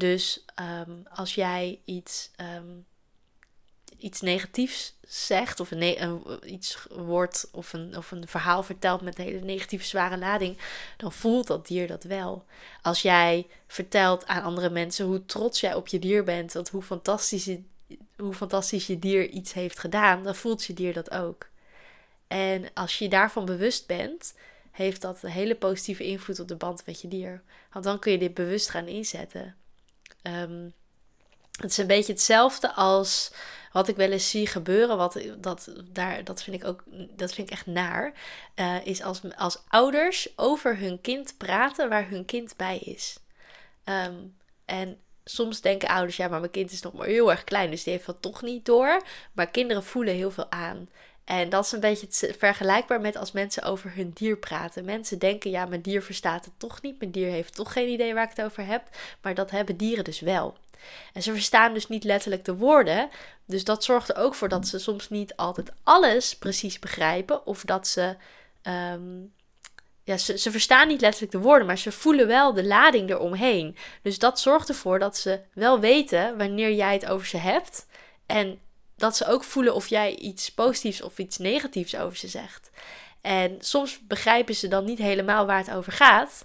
Dus 0.00 0.44
um, 0.86 1.02
als 1.10 1.34
jij 1.34 1.80
iets 1.84 2.30
um, 2.40 2.86
iets 3.98 4.20
negatiefs 4.20 4.98
zegt, 5.06 5.60
of 5.60 5.70
een, 5.70 6.02
een, 6.02 6.22
iets 6.52 6.86
wordt 6.90 7.48
of 7.52 7.72
een, 7.72 7.96
of 7.96 8.10
een 8.10 8.28
verhaal 8.28 8.62
vertelt 8.62 9.00
met 9.00 9.18
een 9.18 9.24
hele 9.24 9.40
negatieve, 9.40 9.84
zware 9.84 10.18
lading, 10.18 10.58
dan 10.96 11.12
voelt 11.12 11.46
dat 11.46 11.66
dier 11.66 11.86
dat 11.86 12.02
wel. 12.02 12.44
Als 12.82 13.02
jij 13.02 13.46
vertelt 13.66 14.26
aan 14.26 14.42
andere 14.42 14.70
mensen 14.70 15.06
hoe 15.06 15.26
trots 15.26 15.60
jij 15.60 15.74
op 15.74 15.88
je 15.88 15.98
dier 15.98 16.24
bent, 16.24 16.52
dat 16.52 16.68
hoe 16.68 16.82
fantastisch, 16.82 17.44
je, 17.44 17.62
hoe 18.16 18.34
fantastisch 18.34 18.86
je 18.86 18.98
dier 18.98 19.28
iets 19.28 19.52
heeft 19.52 19.78
gedaan, 19.78 20.22
dan 20.22 20.34
voelt 20.34 20.64
je 20.64 20.74
dier 20.74 20.92
dat 20.92 21.10
ook. 21.10 21.48
En 22.26 22.68
als 22.74 22.98
je 22.98 23.08
daarvan 23.08 23.44
bewust 23.44 23.86
bent, 23.86 24.34
heeft 24.70 25.00
dat 25.00 25.22
een 25.22 25.30
hele 25.30 25.54
positieve 25.54 26.04
invloed 26.04 26.40
op 26.40 26.48
de 26.48 26.56
band 26.56 26.86
met 26.86 27.00
je 27.00 27.08
dier. 27.08 27.42
Want 27.72 27.84
dan 27.84 27.98
kun 27.98 28.12
je 28.12 28.18
dit 28.18 28.34
bewust 28.34 28.70
gaan 28.70 28.86
inzetten. 28.86 29.54
Um, 30.22 30.72
het 31.60 31.70
is 31.70 31.76
een 31.78 31.86
beetje 31.86 32.12
hetzelfde 32.12 32.74
als 32.74 33.32
wat 33.72 33.88
ik 33.88 33.96
wel 33.96 34.10
eens 34.10 34.30
zie 34.30 34.46
gebeuren, 34.46 34.96
wat, 34.96 35.20
dat, 35.38 35.72
daar, 35.92 36.24
dat 36.24 36.42
vind 36.42 36.56
ik 36.56 36.68
ook 36.68 36.82
dat 37.16 37.32
vind 37.32 37.46
ik 37.46 37.52
echt 37.52 37.66
naar, 37.66 38.12
uh, 38.56 38.86
is 38.86 39.02
als, 39.02 39.20
als 39.36 39.62
ouders 39.68 40.28
over 40.36 40.78
hun 40.78 41.00
kind 41.00 41.34
praten 41.36 41.88
waar 41.88 42.08
hun 42.08 42.24
kind 42.24 42.56
bij 42.56 42.78
is. 42.78 43.18
Um, 43.84 44.36
en 44.64 44.98
soms 45.24 45.60
denken 45.60 45.88
ouders, 45.88 46.16
ja, 46.16 46.28
maar 46.28 46.40
mijn 46.40 46.52
kind 46.52 46.70
is 46.70 46.82
nog 46.82 46.92
maar 46.92 47.06
heel 47.06 47.30
erg 47.30 47.44
klein, 47.44 47.70
dus 47.70 47.82
die 47.82 47.92
heeft 47.92 48.06
dat 48.06 48.22
toch 48.22 48.42
niet 48.42 48.64
door. 48.64 49.02
Maar 49.32 49.50
kinderen 49.50 49.84
voelen 49.84 50.14
heel 50.14 50.30
veel 50.30 50.50
aan. 50.50 50.88
En 51.24 51.48
dat 51.48 51.64
is 51.64 51.72
een 51.72 51.80
beetje 51.80 52.34
vergelijkbaar 52.38 53.00
met 53.00 53.16
als 53.16 53.32
mensen 53.32 53.62
over 53.62 53.94
hun 53.94 54.10
dier 54.14 54.36
praten. 54.36 54.84
Mensen 54.84 55.18
denken, 55.18 55.50
ja, 55.50 55.66
mijn 55.66 55.80
dier 55.80 56.02
verstaat 56.02 56.44
het 56.44 56.54
toch 56.56 56.82
niet. 56.82 56.98
Mijn 56.98 57.10
dier 57.10 57.30
heeft 57.30 57.54
toch 57.54 57.72
geen 57.72 57.88
idee 57.88 58.14
waar 58.14 58.24
ik 58.30 58.36
het 58.36 58.44
over 58.44 58.66
heb. 58.66 58.82
Maar 59.22 59.34
dat 59.34 59.50
hebben 59.50 59.76
dieren 59.76 60.04
dus 60.04 60.20
wel. 60.20 60.56
En 61.12 61.22
ze 61.22 61.32
verstaan 61.32 61.74
dus 61.74 61.88
niet 61.88 62.04
letterlijk 62.04 62.44
de 62.44 62.56
woorden. 62.56 63.08
Dus 63.44 63.64
dat 63.64 63.84
zorgt 63.84 64.08
er 64.08 64.16
ook 64.16 64.34
voor 64.34 64.48
dat 64.48 64.68
ze 64.68 64.78
soms 64.78 65.08
niet 65.08 65.36
altijd 65.36 65.72
alles 65.82 66.36
precies 66.36 66.78
begrijpen. 66.78 67.46
Of 67.46 67.64
dat 67.64 67.88
ze. 67.88 68.16
Um, 68.62 69.32
ja, 70.04 70.16
ze, 70.16 70.38
ze 70.38 70.50
verstaan 70.50 70.88
niet 70.88 71.00
letterlijk 71.00 71.32
de 71.32 71.38
woorden, 71.38 71.66
maar 71.66 71.78
ze 71.78 71.92
voelen 71.92 72.26
wel 72.26 72.54
de 72.54 72.64
lading 72.64 73.10
eromheen. 73.10 73.76
Dus 74.02 74.18
dat 74.18 74.40
zorgt 74.40 74.68
ervoor 74.68 74.98
dat 74.98 75.16
ze 75.16 75.40
wel 75.52 75.80
weten 75.80 76.38
wanneer 76.38 76.72
jij 76.72 76.92
het 76.92 77.06
over 77.06 77.26
ze 77.26 77.36
hebt. 77.36 77.86
En 78.26 78.60
dat 79.00 79.16
ze 79.16 79.26
ook 79.26 79.44
voelen 79.44 79.74
of 79.74 79.86
jij 79.86 80.16
iets 80.16 80.50
positiefs 80.50 81.02
of 81.02 81.18
iets 81.18 81.38
negatiefs 81.38 81.96
over 81.96 82.16
ze 82.16 82.28
zegt. 82.28 82.70
En 83.20 83.56
soms 83.60 83.98
begrijpen 84.06 84.54
ze 84.54 84.68
dan 84.68 84.84
niet 84.84 84.98
helemaal 84.98 85.46
waar 85.46 85.58
het 85.58 85.70
over 85.70 85.92
gaat. 85.92 86.44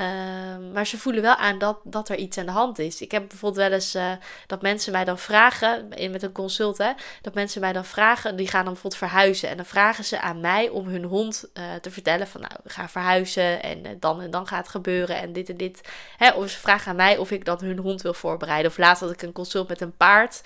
Ehm, 0.00 0.72
maar 0.72 0.86
ze 0.86 0.98
voelen 0.98 1.22
wel 1.22 1.34
aan 1.34 1.58
dat, 1.58 1.78
dat 1.84 2.08
er 2.08 2.16
iets 2.16 2.38
aan 2.38 2.46
de 2.46 2.52
hand 2.52 2.78
is. 2.78 3.00
Ik 3.00 3.10
heb 3.10 3.28
bijvoorbeeld 3.28 3.68
wel 3.68 3.72
eens 3.72 3.94
uh, 3.94 4.12
dat 4.46 4.62
mensen 4.62 4.92
mij 4.92 5.04
dan 5.04 5.18
vragen, 5.18 5.92
in, 5.92 6.10
met 6.10 6.22
een 6.22 6.32
consult, 6.32 6.78
hè, 6.78 6.92
dat 7.22 7.34
mensen 7.34 7.60
mij 7.60 7.72
dan 7.72 7.84
vragen, 7.84 8.36
die 8.36 8.48
gaan 8.48 8.64
dan 8.64 8.72
bijvoorbeeld 8.72 9.02
verhuizen. 9.02 9.48
En 9.48 9.56
dan 9.56 9.66
vragen 9.66 10.04
ze 10.04 10.20
aan 10.20 10.40
mij 10.40 10.68
om 10.68 10.86
hun 10.86 11.04
hond 11.04 11.50
uh, 11.54 11.64
te 11.80 11.90
vertellen 11.90 12.26
van 12.26 12.40
nou, 12.40 12.52
gaan 12.64 12.88
verhuizen 12.88 13.62
en 13.62 13.78
uh, 13.78 13.90
dan 13.98 14.20
en 14.20 14.30
dan 14.30 14.46
gaat 14.46 14.58
het 14.58 14.68
gebeuren 14.68 15.16
en 15.16 15.32
dit 15.32 15.48
en 15.48 15.56
dit. 15.56 15.88
Hè, 16.16 16.30
of 16.30 16.50
ze 16.50 16.58
vragen 16.58 16.90
aan 16.90 16.96
mij 16.96 17.16
of 17.16 17.30
ik 17.30 17.44
dan 17.44 17.58
hun 17.60 17.78
hond 17.78 18.02
wil 18.02 18.14
voorbereiden. 18.14 18.70
Of 18.70 18.78
laatst 18.78 19.02
had 19.02 19.12
ik 19.12 19.22
een 19.22 19.32
consult 19.32 19.68
met 19.68 19.80
een 19.80 19.96
paard, 19.96 20.42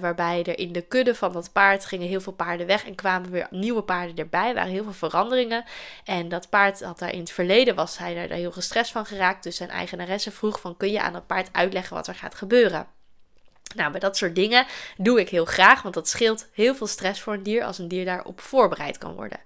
waarbij 0.00 0.44
er 0.44 0.58
in 0.58 0.72
de 0.72 0.80
kudde 0.80 1.14
van 1.14 1.32
dat 1.32 1.52
paard 1.52 1.84
gingen 1.84 2.08
heel 2.08 2.20
veel 2.20 2.32
paarden 2.32 2.66
weg 2.66 2.86
en 2.86 2.94
kwamen 2.94 3.30
weer 3.30 3.46
nieuwe 3.50 3.82
paarden 3.82 4.16
erbij. 4.16 4.48
Er 4.48 4.54
waren 4.54 4.70
heel 4.70 4.82
veel 4.82 5.08
veranderingen. 5.08 5.64
En 6.04 6.28
dat 6.28 6.48
paard 6.48 6.82
had 6.82 6.98
daar 6.98 7.12
in 7.12 7.20
het 7.20 7.30
verleden, 7.30 7.74
was 7.74 7.98
hij 7.98 8.14
daar 8.14 8.36
heel 8.36 8.52
gestrest 8.52 8.89
van 8.90 9.06
geraakt. 9.06 9.42
Dus 9.42 9.56
zijn 9.56 9.70
eigenaresse 9.70 10.30
vroeg 10.30 10.60
van 10.60 10.76
kun 10.76 10.90
je 10.90 11.00
aan 11.00 11.12
dat 11.12 11.26
paard 11.26 11.48
uitleggen 11.52 11.96
wat 11.96 12.06
er 12.06 12.14
gaat 12.14 12.34
gebeuren. 12.34 12.86
Nou, 13.74 13.90
bij 13.90 14.00
dat 14.00 14.16
soort 14.16 14.34
dingen 14.34 14.66
doe 14.96 15.20
ik 15.20 15.28
heel 15.28 15.44
graag, 15.44 15.82
want 15.82 15.94
dat 15.94 16.08
scheelt 16.08 16.46
heel 16.52 16.74
veel 16.74 16.86
stress 16.86 17.20
voor 17.20 17.32
een 17.32 17.42
dier 17.42 17.64
als 17.64 17.78
een 17.78 17.88
dier 17.88 18.04
daarop 18.04 18.40
voorbereid 18.40 18.98
kan 18.98 19.14
worden. 19.14 19.40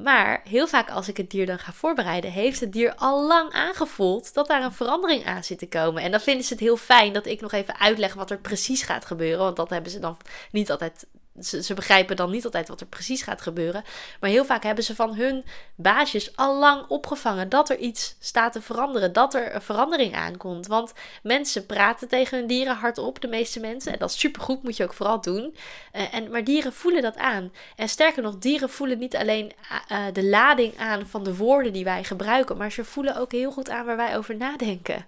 Maar 0.00 0.40
heel 0.44 0.66
vaak 0.66 0.90
als 0.90 1.08
ik 1.08 1.16
het 1.16 1.30
dier 1.30 1.46
dan 1.46 1.58
ga 1.58 1.72
voorbereiden, 1.72 2.30
heeft 2.30 2.60
het 2.60 2.72
dier 2.72 2.94
al 2.94 3.26
lang 3.26 3.52
aangevoeld 3.52 4.34
dat 4.34 4.46
daar 4.46 4.62
een 4.62 4.72
verandering 4.72 5.26
aan 5.26 5.44
zit 5.44 5.58
te 5.58 5.68
komen. 5.68 6.02
En 6.02 6.10
dan 6.10 6.20
vinden 6.20 6.44
ze 6.44 6.52
het 6.52 6.62
heel 6.62 6.76
fijn 6.76 7.12
dat 7.12 7.26
ik 7.26 7.40
nog 7.40 7.52
even 7.52 7.80
uitleg 7.80 8.14
wat 8.14 8.30
er 8.30 8.38
precies 8.38 8.82
gaat 8.82 9.04
gebeuren. 9.04 9.44
Want 9.44 9.56
dat 9.56 9.70
hebben 9.70 9.90
ze 9.90 9.98
dan 9.98 10.16
niet 10.50 10.70
altijd 10.70 11.06
ze, 11.40 11.62
ze, 11.62 11.74
begrijpen 11.74 12.16
dan 12.16 12.30
niet 12.30 12.44
altijd 12.44 12.68
wat 12.68 12.80
er 12.80 12.86
precies 12.86 13.22
gaat 13.22 13.42
gebeuren. 13.42 13.84
Maar 14.20 14.30
heel 14.30 14.44
vaak 14.44 14.62
hebben 14.62 14.84
ze 14.84 14.94
van 14.94 15.14
hun 15.14 15.44
baasjes 15.74 16.36
al 16.36 16.58
lang 16.58 16.84
opgevangen 16.88 17.48
dat 17.48 17.70
er 17.70 17.78
iets 17.78 18.16
staat 18.20 18.52
te 18.52 18.62
veranderen. 18.62 19.12
Dat 19.12 19.34
er 19.34 19.54
een 19.54 19.62
verandering 19.62 20.14
aankomt. 20.14 20.66
Want 20.66 20.92
mensen 21.22 21.66
praten 21.66 22.08
tegen 22.08 22.38
hun 22.38 22.46
dieren 22.46 22.76
hardop, 22.76 23.20
de 23.20 23.28
meeste 23.28 23.60
mensen. 23.60 23.92
En 23.92 23.98
dat 23.98 24.10
is 24.10 24.18
supergoed, 24.18 24.62
moet 24.62 24.76
je 24.76 24.84
ook 24.84 24.94
vooral 24.94 25.20
doen. 25.20 25.56
Uh, 25.92 26.14
en, 26.14 26.30
maar 26.30 26.44
dieren 26.44 26.72
voelen 26.72 27.02
dat 27.02 27.16
aan. 27.16 27.52
En 27.76 27.88
sterker 27.88 28.22
nog, 28.22 28.38
dieren 28.38 28.70
voelen 28.70 28.98
niet 28.98 29.16
alleen 29.16 29.52
uh, 29.92 30.04
de 30.12 30.24
lading 30.24 30.78
aan 30.78 31.06
van 31.06 31.24
de 31.24 31.36
woorden 31.36 31.72
die 31.72 31.84
wij 31.84 32.04
gebruiken. 32.04 32.56
Maar 32.56 32.72
ze 32.72 32.84
voelen 32.84 33.16
ook 33.16 33.32
heel 33.32 33.50
goed 33.50 33.70
aan 33.70 33.86
waar 33.86 33.96
wij 33.96 34.16
over 34.16 34.36
nadenken. 34.36 35.06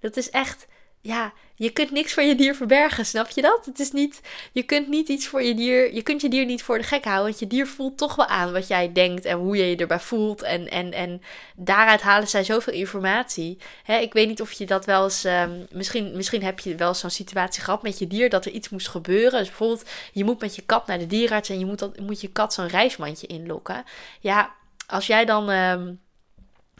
Dat 0.00 0.16
is 0.16 0.30
echt 0.30 0.66
ja, 1.04 1.32
je 1.54 1.70
kunt 1.70 1.90
niks 1.90 2.12
voor 2.14 2.22
je 2.22 2.34
dier 2.34 2.54
verbergen, 2.54 3.06
snap 3.06 3.28
je 3.28 3.42
dat? 3.42 3.64
Het 3.64 3.80
is 3.80 3.92
niet, 3.92 4.20
je 4.52 4.62
kunt 4.62 4.88
niet 4.88 5.08
iets 5.08 5.26
voor 5.26 5.42
je 5.42 5.54
dier, 5.54 5.94
je 5.94 6.02
kunt 6.02 6.20
je 6.20 6.28
dier 6.28 6.44
niet 6.44 6.62
voor 6.62 6.78
de 6.78 6.84
gek 6.84 7.04
houden, 7.04 7.24
want 7.24 7.38
je 7.38 7.46
dier 7.46 7.66
voelt 7.66 7.98
toch 7.98 8.14
wel 8.14 8.26
aan 8.26 8.52
wat 8.52 8.68
jij 8.68 8.92
denkt 8.92 9.24
en 9.24 9.36
hoe 9.36 9.56
je 9.56 9.64
je 9.64 9.76
erbij 9.76 10.00
voelt 10.00 10.42
en, 10.42 10.70
en, 10.70 10.92
en 10.92 11.22
daaruit 11.56 12.00
halen 12.00 12.28
zij 12.28 12.44
zoveel 12.44 12.72
informatie. 12.72 13.58
Ik 14.00 14.12
weet 14.12 14.28
niet 14.28 14.40
of 14.40 14.52
je 14.52 14.66
dat 14.66 14.84
wel 14.84 15.04
eens, 15.04 15.24
um, 15.24 15.66
misschien, 15.70 16.16
misschien 16.16 16.42
heb 16.42 16.58
je 16.58 16.74
wel 16.74 16.94
zo'n 16.94 17.10
situatie 17.10 17.62
gehad 17.62 17.82
met 17.82 17.98
je 17.98 18.06
dier 18.06 18.30
dat 18.30 18.44
er 18.44 18.52
iets 18.52 18.68
moest 18.68 18.88
gebeuren. 18.88 19.38
Dus 19.38 19.48
bijvoorbeeld, 19.48 19.88
je 20.12 20.24
moet 20.24 20.40
met 20.40 20.56
je 20.56 20.62
kat 20.62 20.86
naar 20.86 20.98
de 20.98 21.06
dierenarts 21.06 21.48
en 21.48 21.58
je 21.58 21.66
moet, 21.66 21.78
dat, 21.78 21.98
moet 21.98 22.20
je 22.20 22.28
kat 22.28 22.54
zo'n 22.54 22.68
reismandje 22.68 23.26
inlokken. 23.26 23.84
Ja, 24.20 24.54
als 24.86 25.06
jij 25.06 25.24
dan... 25.24 25.50
Um, 25.50 26.02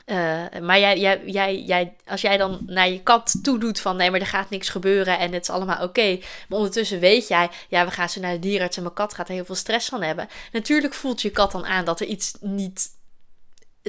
Uh, 0.07 0.45
maar 0.63 0.79
jij, 0.79 0.99
jij, 0.99 1.23
jij, 1.27 1.63
jij, 1.63 1.97
als 2.07 2.21
jij 2.21 2.37
dan 2.37 2.61
naar 2.67 2.89
je 2.89 3.03
kat 3.03 3.39
toe 3.43 3.59
doet 3.59 3.81
van 3.81 3.97
nee, 3.97 4.11
maar 4.11 4.21
er 4.21 4.27
gaat 4.27 4.51
niks 4.51 4.69
gebeuren 4.69 5.19
en 5.19 5.33
het 5.33 5.43
is 5.43 5.51
allemaal 5.51 5.83
oké. 5.83 6.19
Maar 6.49 6.59
ondertussen 6.59 7.01
weet 7.01 7.29
jij, 7.29 7.51
ja, 7.69 7.85
we 7.85 7.91
gaan 7.91 8.09
zo 8.09 8.21
naar 8.21 8.33
de 8.33 8.39
dierenarts 8.39 8.77
en 8.77 8.83
mijn 8.83 8.95
kat 8.95 9.15
gaat 9.15 9.29
er 9.29 9.35
heel 9.35 9.45
veel 9.45 9.55
stress 9.55 9.89
van 9.89 10.03
hebben. 10.03 10.29
Natuurlijk 10.53 10.95
voelt 10.95 11.23
je 11.23 11.31
kat 11.31 11.53
dan 11.53 11.67
aan 11.67 11.85
dat 11.85 12.01
er 12.01 12.07
iets 12.07 12.35
niet 12.41 12.91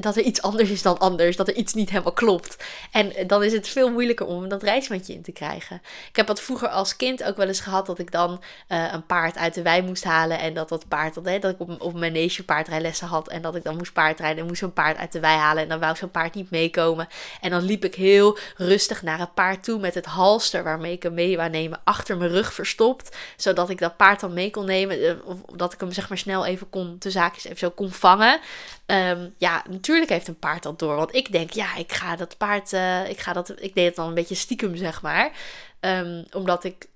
dat 0.02 0.16
er 0.16 0.24
iets 0.24 0.42
anders 0.42 0.70
is 0.70 0.82
dan 0.82 0.98
anders. 0.98 1.36
Dat 1.36 1.48
er 1.48 1.56
iets 1.56 1.74
niet 1.74 1.90
helemaal 1.90 2.14
klopt. 2.14 2.64
En 2.92 3.28
dan 3.28 3.44
is 3.44 3.54
het 3.54 3.68
veel 3.68 3.92
moeilijker 3.92 4.26
om 4.26 4.50
dat 4.50 4.64
reismandje 4.64 5.14
in 5.14 5.22
te 5.22 5.32
krijgen. 5.32 5.82
Ik 6.10 6.16
heb 6.16 6.28
dat 6.28 6.42
vroeger 6.42 6.68
als 6.68 6.96
kind 6.96 7.24
ook 7.24 7.38
wel 7.38 7.48
eens 7.48 7.60
gehad. 7.60 7.86
Dat 7.86 8.00
ik 8.00 8.12
dan 8.12 8.42
uh, 8.70 8.94
een 8.94 9.06
paard 9.06 9.38
uit 9.38 9.54
de 9.54 9.62
wei 9.62 9.82
moest 9.82 10.04
halen. 10.04 10.40
En 10.40 10.54
dat 10.54 10.70
dat 10.70 10.88
paard, 10.88 11.14
dat, 11.14 11.26
hè, 11.26 11.40
dat 11.40 11.52
ik 11.52 11.60
op, 11.60 11.82
op 11.82 11.94
mijn 11.94 12.12
neesje 12.12 12.44
paardrijlessen 12.44 13.08
had. 13.08 13.28
En 13.28 13.42
dat 13.42 13.56
ik 13.56 13.64
dan 13.64 13.78
moest 13.78 13.94
paardrijden. 13.94 14.42
En 14.42 14.48
moest 14.48 14.60
zo'n 14.60 14.74
paard 14.74 14.98
uit 14.98 15.12
de 15.12 15.20
wei 15.20 15.38
halen. 15.38 15.64
En 15.64 15.70
dan 15.70 15.80
wou 15.80 15.96
zo'n 15.96 16.12
paard 16.12 16.34
niet 16.34 16.50
meekomen. 16.50 17.08
En 17.42 17.50
dan 17.50 17.64
liep 17.64 17.86
ik 17.86 17.96
heel 17.96 18.38
rustig 18.58 19.02
naar 19.02 19.20
het 19.20 19.34
paard 19.34 19.64
toe. 19.64 19.80
Met 19.80 19.94
het 19.94 20.06
halster 20.06 20.64
waarmee 20.64 20.94
ik 20.94 21.04
hem 21.04 21.14
mee 21.14 21.38
wou 21.38 21.50
nemen. 21.50 21.80
Achter 21.84 22.18
mijn 22.18 22.32
rug 22.32 22.54
verstopt. 22.54 23.16
Zodat 23.38 23.70
ik 23.70 23.80
dat 23.80 23.98
paard 23.98 24.20
dan 24.20 24.34
mee 24.34 24.50
kon 24.50 24.66
nemen. 24.66 25.08
Eh, 25.08 25.14
of 25.24 25.38
dat 25.56 25.74
ik 25.74 25.80
hem 25.80 25.92
zeg 25.92 26.10
maar 26.10 26.18
snel 26.18 26.46
even 26.46 26.70
kon, 26.70 26.98
te 26.98 27.12
zaakjes 27.12 27.46
even 27.46 27.58
zo 27.58 27.70
kon 27.70 27.92
vangen. 27.92 28.40
Um, 28.88 29.34
ja, 29.38 29.64
natuurlijk 29.86 30.12
heeft 30.12 30.28
een 30.28 30.40
paard 30.40 30.64
dat 30.64 30.80
door. 30.80 30.96
Want 30.96 31.16
ik 31.16 31.32
denk, 31.32 31.52
ja, 31.52 31.76
ik 31.76 31.94
ga 31.94 32.16
dat 32.16 32.38
paard, 32.38 32.74
uh, 32.74 33.10
ik 33.10 33.20
ga 33.20 33.34
dat, 33.34 33.50
ik 33.50 33.76
deed 33.76 33.86
het 33.86 33.96
dan 33.96 34.08
een 34.08 34.14
beetje 34.14 34.36
stiekem, 34.36 34.76
zeg 34.76 35.02
maar. 35.02 35.32
Um, 35.80 36.26
omdat 36.32 36.64
ik 36.64 36.88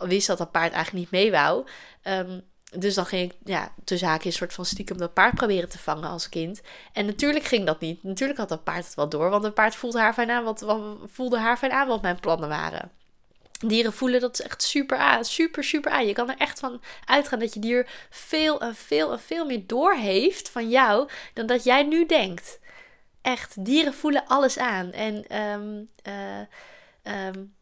wist 0.00 0.26
dat 0.26 0.38
dat 0.38 0.50
paard 0.50 0.72
eigenlijk 0.72 1.04
niet 1.04 1.20
mee 1.20 1.30
wou. 1.30 1.66
Um, 2.02 2.42
dus 2.78 2.94
dan 2.94 3.06
ging 3.06 3.30
ik, 3.30 3.38
ja, 3.44 3.72
tussen 3.84 4.08
haakjes 4.08 4.32
een 4.32 4.38
soort 4.38 4.52
van 4.52 4.64
stiekem 4.64 4.98
dat 4.98 5.14
paard 5.14 5.34
proberen 5.34 5.68
te 5.68 5.78
vangen 5.78 6.08
als 6.08 6.28
kind. 6.28 6.60
En 6.92 7.06
natuurlijk 7.06 7.44
ging 7.44 7.66
dat 7.66 7.80
niet. 7.80 8.02
Natuurlijk 8.02 8.38
had 8.38 8.48
dat 8.48 8.64
paard 8.64 8.84
het 8.84 8.94
wel 8.94 9.08
door, 9.08 9.30
want 9.30 9.44
het 9.44 9.54
paard 9.54 9.74
voelde 9.74 10.00
haar 10.00 10.14
fijn 10.14 10.30
aan 10.30 10.44
wat, 10.44 10.60
wat, 10.60 10.80
voelde 11.06 11.38
haar 11.38 11.56
fijn 11.56 11.72
aan 11.72 11.88
wat 11.88 12.02
mijn 12.02 12.20
plannen 12.20 12.48
waren. 12.48 12.90
Dieren 13.62 13.92
voelen 13.92 14.20
dat 14.20 14.38
echt 14.38 14.62
super 14.62 14.98
aan. 14.98 15.24
Super, 15.24 15.64
super 15.64 15.92
aan. 15.92 16.06
Je 16.06 16.12
kan 16.12 16.30
er 16.30 16.36
echt 16.38 16.58
van 16.58 16.80
uitgaan 17.04 17.38
dat 17.38 17.54
je 17.54 17.60
dier 17.60 17.88
veel 18.10 18.60
en 18.60 18.74
veel 18.74 19.12
en 19.12 19.20
veel 19.20 19.44
meer 19.44 19.66
door 19.66 19.94
heeft 19.94 20.48
van 20.48 20.68
jou 20.68 21.08
dan 21.34 21.46
dat 21.46 21.64
jij 21.64 21.82
nu 21.82 22.06
denkt. 22.06 22.60
Echt, 23.22 23.64
dieren 23.64 23.94
voelen 23.94 24.26
alles 24.26 24.58
aan. 24.58 24.92
En 24.92 25.38
um, 25.38 25.88
uh, 26.08 27.26
um, 27.26 27.54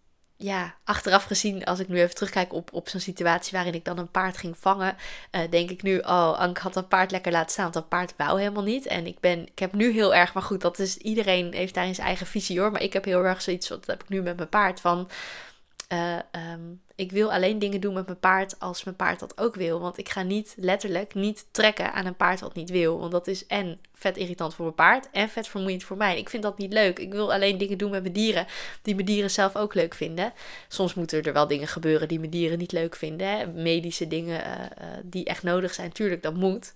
ja, 0.43 0.75
achteraf 0.85 1.25
gezien, 1.25 1.65
als 1.65 1.79
ik 1.79 1.89
nu 1.89 2.01
even 2.01 2.15
terugkijk 2.15 2.53
op, 2.53 2.73
op 2.73 2.89
zo'n 2.89 3.01
situatie 3.01 3.53
waarin 3.53 3.75
ik 3.75 3.85
dan 3.85 3.99
een 3.99 4.11
paard 4.11 4.37
ging 4.37 4.59
vangen, 4.59 4.97
uh, 5.33 5.41
denk 5.51 5.71
ik 5.71 5.83
nu, 5.83 5.99
oh, 5.99 6.39
Ank 6.39 6.59
had 6.59 6.75
dat 6.75 6.89
paard 6.89 7.11
lekker 7.11 7.33
laten 7.33 7.51
staan, 7.51 7.63
want 7.63 7.75
dat 7.75 7.89
paard 7.89 8.15
wou 8.17 8.39
helemaal 8.39 8.63
niet. 8.63 8.87
En 8.87 9.07
ik 9.07 9.21
ben, 9.21 9.47
ik 9.47 9.59
heb 9.59 9.73
nu 9.73 9.93
heel 9.93 10.15
erg, 10.15 10.35
maar 10.35 10.43
goed, 10.43 10.61
dat 10.61 10.79
is, 10.79 10.97
iedereen 10.97 11.53
heeft 11.55 11.75
daarin 11.75 11.95
zijn 11.95 12.07
eigen 12.07 12.27
visie 12.27 12.61
hoor, 12.61 12.71
maar 12.71 12.83
ik 12.83 12.93
heb 12.93 13.05
heel 13.05 13.25
erg 13.25 13.43
zoiets, 13.43 13.69
wat 13.69 13.87
heb 13.87 14.03
ik 14.03 14.09
nu 14.09 14.23
met 14.23 14.37
mijn 14.37 14.49
paard, 14.49 14.81
van 14.81 15.09
uh, 15.93 16.19
um, 16.53 16.81
ik 16.95 17.13
wil 17.13 17.33
alleen 17.33 17.59
dingen 17.59 17.81
doen 17.81 17.95
met 17.95 18.07
mijn 18.07 18.19
paard 18.19 18.61
als 18.61 18.85
mijn 18.85 18.97
paard 18.97 19.21
dat 19.21 19.41
ook 19.41 19.55
wil. 19.55 19.81
Want 19.81 19.99
ik 19.99 20.09
ga 20.09 20.23
niet 20.23 20.55
letterlijk 20.57 21.15
niet 21.15 21.47
trekken 21.51 21.93
aan 21.93 22.07
een 22.07 22.17
paard 22.17 22.41
wat 22.41 22.55
niet 22.55 22.71
wil. 22.71 22.99
Want 22.99 23.13
dat 23.13 23.27
is 23.27 23.47
en 23.47 23.81
vet 23.95 24.17
irritant 24.17 24.55
voor 24.55 24.65
mijn 24.65 24.77
paard 24.77 25.09
en 25.13 25.29
vet 25.29 25.49
vermoeiend 25.49 25.85
voor 25.85 25.97
mij. 25.97 26.19
Ik 26.19 26.31
vind 26.31 26.43
dat 26.43 26.59
niet 26.59 26.73
leuk. 26.73 26.99
Ik 26.99 27.13
wil 27.13 27.33
alleen 27.33 27.59
dingen 27.59 27.79
doen 27.79 27.91
met 27.91 28.03
mijn 28.03 28.15
dieren 28.15 28.47
die 28.83 28.95
mijn 28.95 29.07
dieren 29.07 29.31
zelf 29.31 29.57
ook 29.57 29.75
leuk 29.75 29.95
vinden. 29.95 30.33
Soms 30.69 30.95
moeten 30.95 31.23
er 31.23 31.33
wel 31.33 31.47
dingen 31.47 31.69
gebeuren 31.69 32.09
die 32.09 32.19
mijn 32.19 32.31
dieren 32.31 32.59
niet 32.59 32.73
leuk 32.73 32.97
vinden. 32.97 33.27
Hè? 33.27 33.47
Medische 33.47 34.09
dingen 34.09 34.41
uh, 34.47 34.53
uh, 34.53 34.99
die 35.05 35.25
echt 35.25 35.43
nodig 35.43 35.75
zijn. 35.75 35.93
Tuurlijk, 35.93 36.23
dat 36.23 36.35
moet. 36.35 36.73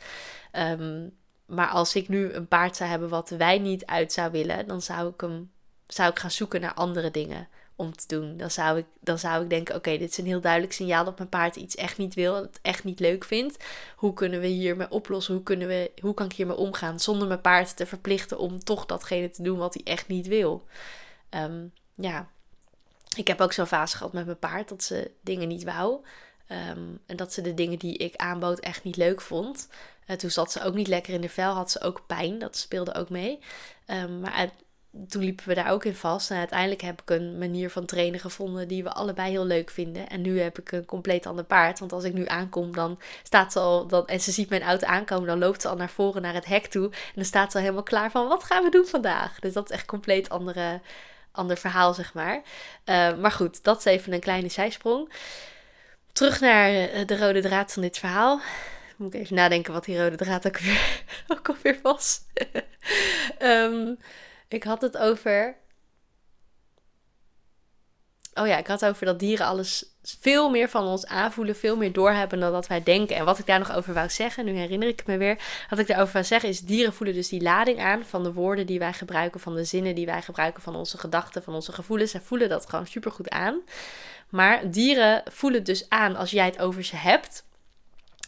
Um, 0.52 1.12
maar 1.47 1.68
als 1.68 1.94
ik 1.94 2.09
nu 2.09 2.33
een 2.33 2.49
paard 2.49 2.76
zou 2.76 2.90
hebben 2.90 3.09
wat 3.09 3.30
wij 3.30 3.59
niet 3.59 3.87
uit 3.87 4.12
zou 4.12 4.30
willen, 4.30 4.66
dan 4.66 4.83
zou 4.83 5.09
ik 5.09 5.21
hem 5.21 5.52
zou 5.87 6.11
ik 6.11 6.18
gaan 6.18 6.30
zoeken 6.30 6.61
naar 6.61 6.75
andere 6.75 7.11
dingen 7.11 7.49
om 7.76 7.97
te 7.97 8.07
doen. 8.07 8.37
Dan 8.37 8.50
zou 8.50 8.78
ik, 8.78 8.87
dan 9.00 9.19
zou 9.19 9.43
ik 9.43 9.50
denken: 9.50 9.75
oké, 9.75 9.99
dit 9.99 10.11
is 10.11 10.19
een 10.19 10.26
heel 10.26 10.40
duidelijk 10.40 10.73
signaal 10.73 11.04
dat 11.04 11.19
mijn 11.19 11.28
paard 11.28 11.57
iets 11.57 11.75
echt 11.75 11.99
niet 11.99 12.14
wil, 12.14 12.35
het 12.35 12.59
echt 12.62 12.85
niet 12.85 13.00
leuk 13.00 13.25
vindt. 13.25 13.64
Hoe 13.97 14.14
kunnen 14.14 14.40
we 14.40 14.47
hiermee 14.47 14.90
oplossen? 14.90 15.35
Hoe, 15.35 15.43
kunnen 15.43 15.69
we, 15.69 15.93
hoe 16.00 16.14
kan 16.14 16.26
ik 16.26 16.33
hiermee 16.33 16.57
omgaan 16.57 17.00
zonder 17.00 17.28
mijn 17.28 17.40
paard 17.40 17.76
te 17.76 17.87
verplichten 17.87 18.38
om 18.38 18.64
toch 18.64 18.87
datgene 18.87 19.31
te 19.31 19.43
doen 19.43 19.59
wat 19.59 19.75
hij 19.75 19.83
echt 19.85 20.09
niet 20.09 20.26
wil? 20.26 20.66
Um, 21.31 21.73
ja, 21.95 22.28
ik 23.16 23.28
heb 23.28 23.40
ook 23.40 23.52
zo'n 23.52 23.66
fase 23.66 23.97
gehad 23.97 24.12
met 24.12 24.25
mijn 24.25 24.38
paard 24.38 24.69
dat 24.69 24.83
ze 24.83 25.11
dingen 25.21 25.49
niet 25.49 25.64
wou. 25.64 26.04
Um, 26.49 27.00
en 27.07 27.16
dat 27.16 27.33
ze 27.33 27.40
de 27.40 27.54
dingen 27.54 27.78
die 27.78 27.97
ik 27.97 28.16
aanbood 28.16 28.61
echt 28.61 28.85
niet 28.85 28.97
leuk 28.97 29.21
vond. 29.21 29.69
Uh, 30.07 30.16
toen 30.16 30.31
zat 30.31 30.52
ze 30.52 30.62
ook 30.62 30.75
niet 30.75 30.88
lekker 30.88 31.14
in 31.14 31.21
de 31.21 31.28
vel, 31.28 31.52
had 31.52 31.71
ze 31.71 31.81
ook 31.81 32.07
pijn. 32.07 32.38
Dat 32.38 32.57
speelde 32.57 32.95
ook 32.95 33.11
mee. 33.11 33.38
Um, 33.87 34.21
maar 34.21 34.50
toen 35.08 35.22
liepen 35.22 35.48
we 35.48 35.54
daar 35.54 35.70
ook 35.70 35.84
in 35.84 35.94
vast. 35.94 36.30
En 36.30 36.36
uiteindelijk 36.36 36.80
heb 36.80 37.00
ik 37.02 37.10
een 37.10 37.38
manier 37.38 37.70
van 37.70 37.84
trainen 37.84 38.20
gevonden 38.20 38.68
die 38.68 38.82
we 38.82 38.92
allebei 38.92 39.30
heel 39.30 39.46
leuk 39.46 39.70
vinden. 39.70 40.08
En 40.08 40.20
nu 40.20 40.40
heb 40.40 40.58
ik 40.58 40.72
een 40.72 40.84
compleet 40.84 41.26
ander 41.26 41.44
paard. 41.44 41.78
Want 41.78 41.92
als 41.92 42.04
ik 42.04 42.12
nu 42.12 42.26
aankom, 42.26 42.74
dan 42.74 43.00
staat 43.22 43.52
ze 43.52 43.58
al. 43.58 43.86
Dan, 43.86 44.06
en 44.06 44.20
ze 44.20 44.32
ziet 44.32 44.48
mijn 44.48 44.62
auto 44.62 44.86
aankomen, 44.86 45.26
dan 45.26 45.38
loopt 45.38 45.62
ze 45.62 45.68
al 45.68 45.76
naar 45.76 45.90
voren 45.90 46.22
naar 46.22 46.34
het 46.34 46.44
hek 46.44 46.66
toe. 46.66 46.84
En 46.84 47.12
dan 47.14 47.24
staat 47.24 47.50
ze 47.50 47.56
al 47.56 47.62
helemaal 47.62 47.84
klaar 47.84 48.10
van: 48.10 48.28
wat 48.28 48.44
gaan 48.44 48.62
we 48.62 48.70
doen 48.70 48.86
vandaag? 48.86 49.38
Dus 49.38 49.52
dat 49.52 49.70
is 49.70 49.76
echt 49.76 49.86
compleet 49.86 50.28
andere, 50.28 50.80
ander 51.32 51.56
verhaal, 51.56 51.94
zeg 51.94 52.14
maar. 52.14 52.42
Uh, 52.84 53.16
maar 53.16 53.32
goed, 53.32 53.64
dat 53.64 53.78
is 53.78 53.84
even 53.84 54.12
een 54.12 54.20
kleine 54.20 54.48
zijsprong. 54.48 55.12
Terug 56.12 56.40
naar 56.40 56.70
eh, 56.70 57.06
de 57.06 57.18
rode 57.18 57.40
draad 57.40 57.72
van 57.72 57.82
dit 57.82 57.98
verhaal. 57.98 58.40
Moet 58.96 59.14
ik 59.14 59.20
even 59.20 59.36
nadenken 59.36 59.72
wat 59.72 59.84
die 59.84 59.98
rode 60.02 60.16
draad 60.16 60.46
ook, 60.46 60.58
weer, 60.58 61.02
ook 61.36 61.48
alweer 61.48 61.78
was. 61.82 62.20
um, 63.42 63.98
Ik 64.54 64.62
had 64.64 64.80
het 64.80 64.96
over. 64.96 65.56
Oh 68.34 68.46
ja, 68.46 68.56
ik 68.56 68.66
had 68.66 68.80
het 68.80 68.90
over 68.90 69.06
dat 69.06 69.18
dieren 69.18 69.46
alles 69.46 69.84
veel 70.02 70.50
meer 70.50 70.68
van 70.68 70.87
ons 70.87 71.06
aanvoelen, 71.06 71.56
veel 71.56 71.76
meer 71.76 71.92
doorhebben 71.92 72.40
dan 72.40 72.52
dat 72.52 72.66
wij 72.66 72.82
denken. 72.82 73.16
En 73.16 73.25
wat 73.25 73.38
ik 73.38 73.46
daar 73.46 73.58
nog 73.58 73.73
over 73.73 73.94
wou 73.94 74.08
zeggen, 74.08 74.44
nu 74.44 74.52
herinner 74.52 74.88
ik 74.88 75.06
me 75.06 75.16
weer, 75.16 75.66
wat 75.70 75.78
ik 75.78 75.87
daarover 75.87 76.12
wou 76.12 76.25
zeggen 76.25 76.49
is, 76.49 76.61
dieren 76.61 76.92
voelen 76.92 77.14
dus 77.16 77.28
die 77.28 77.42
lading 77.42 77.80
aan 77.80 78.04
van 78.04 78.23
de 78.23 78.32
woorden 78.32 78.66
die 78.66 78.78
wij 78.78 78.92
gebruiken, 78.92 79.40
van 79.40 79.54
de 79.54 79.64
zinnen 79.64 79.94
die 79.94 80.06
wij 80.06 80.23
gebruiken, 80.23 80.62
van 80.62 80.76
onze 80.76 80.99
gedachten, 80.99 81.42
van 81.42 81.54
onze 81.54 81.73
gevoelens. 81.73 82.11
Zij 82.11 82.20
voelen 82.20 82.49
dat 82.49 82.68
gewoon 82.68 82.87
supergoed 82.87 83.30
aan. 83.30 83.61
Maar 84.28 84.70
dieren 84.70 85.23
voelen 85.30 85.64
dus 85.64 85.88
aan 85.88 86.16
als 86.16 86.30
jij 86.30 86.46
het 86.46 86.58
over 86.58 86.84
ze 86.84 86.96
hebt, 86.96 87.44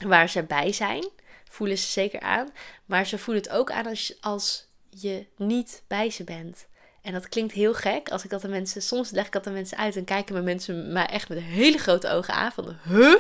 waar 0.06 0.28
ze 0.28 0.42
bij 0.42 0.73
zijn, 0.73 1.09
voelen 1.50 1.78
ze 1.78 1.87
zeker 1.87 2.21
aan. 2.21 2.49
Maar 2.85 3.06
ze 3.06 3.18
voelen 3.18 3.42
het 3.42 3.52
ook 3.52 3.71
aan 3.71 3.87
als, 3.87 4.16
als 4.21 4.65
je 5.03 5.26
niet 5.37 5.83
bij 5.87 6.11
ze 6.11 6.25
bent. 6.25 6.67
En 7.03 7.12
dat 7.12 7.29
klinkt 7.29 7.53
heel 7.53 7.75
gek 7.75 8.09
als 8.09 8.25
ik 8.25 8.31
dat 8.31 8.45
aan 8.45 8.50
mensen, 8.50 8.83
soms 8.83 9.11
leg 9.11 9.26
ik 9.26 9.33
dat 9.33 9.47
aan 9.47 9.53
mensen 9.53 9.79
uit 9.79 9.97
en 9.97 10.05
kijken 10.05 10.35
me 10.35 10.41
mensen 10.43 10.93
mij 10.93 11.07
echt 11.07 11.29
met 11.29 11.38
hele 11.38 11.79
grote 11.79 12.09
ogen 12.09 12.35
aan 12.35 12.53
van, 12.53 12.76
huh, 12.88 13.17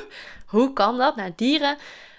hoe 0.46 0.72
kan 0.72 0.98
dat? 0.98 1.16
Nou, 1.16 1.32
dieren, 1.36 1.76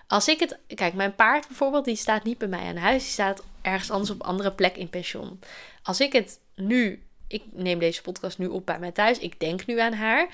als 0.07 0.27
ik 0.27 0.39
het, 0.39 0.57
kijk, 0.75 0.93
mijn 0.93 1.15
paard 1.15 1.47
bijvoorbeeld, 1.47 1.85
die 1.85 1.95
staat 1.95 2.23
niet 2.23 2.37
bij 2.37 2.47
mij 2.47 2.67
aan 2.67 2.77
huis, 2.77 3.03
die 3.03 3.11
staat 3.11 3.43
ergens 3.61 3.91
anders 3.91 4.09
op 4.09 4.19
een 4.19 4.27
andere 4.27 4.51
plek 4.51 4.75
in 4.75 4.89
pension. 4.89 5.39
Als 5.83 5.99
ik 5.99 6.13
het 6.13 6.39
nu, 6.55 7.03
ik 7.27 7.43
neem 7.51 7.79
deze 7.79 8.01
podcast 8.01 8.37
nu 8.37 8.47
op 8.47 8.65
bij 8.65 8.79
mij 8.79 8.91
thuis, 8.91 9.19
ik 9.19 9.39
denk 9.39 9.65
nu 9.65 9.79
aan 9.79 9.93
haar, 9.93 10.27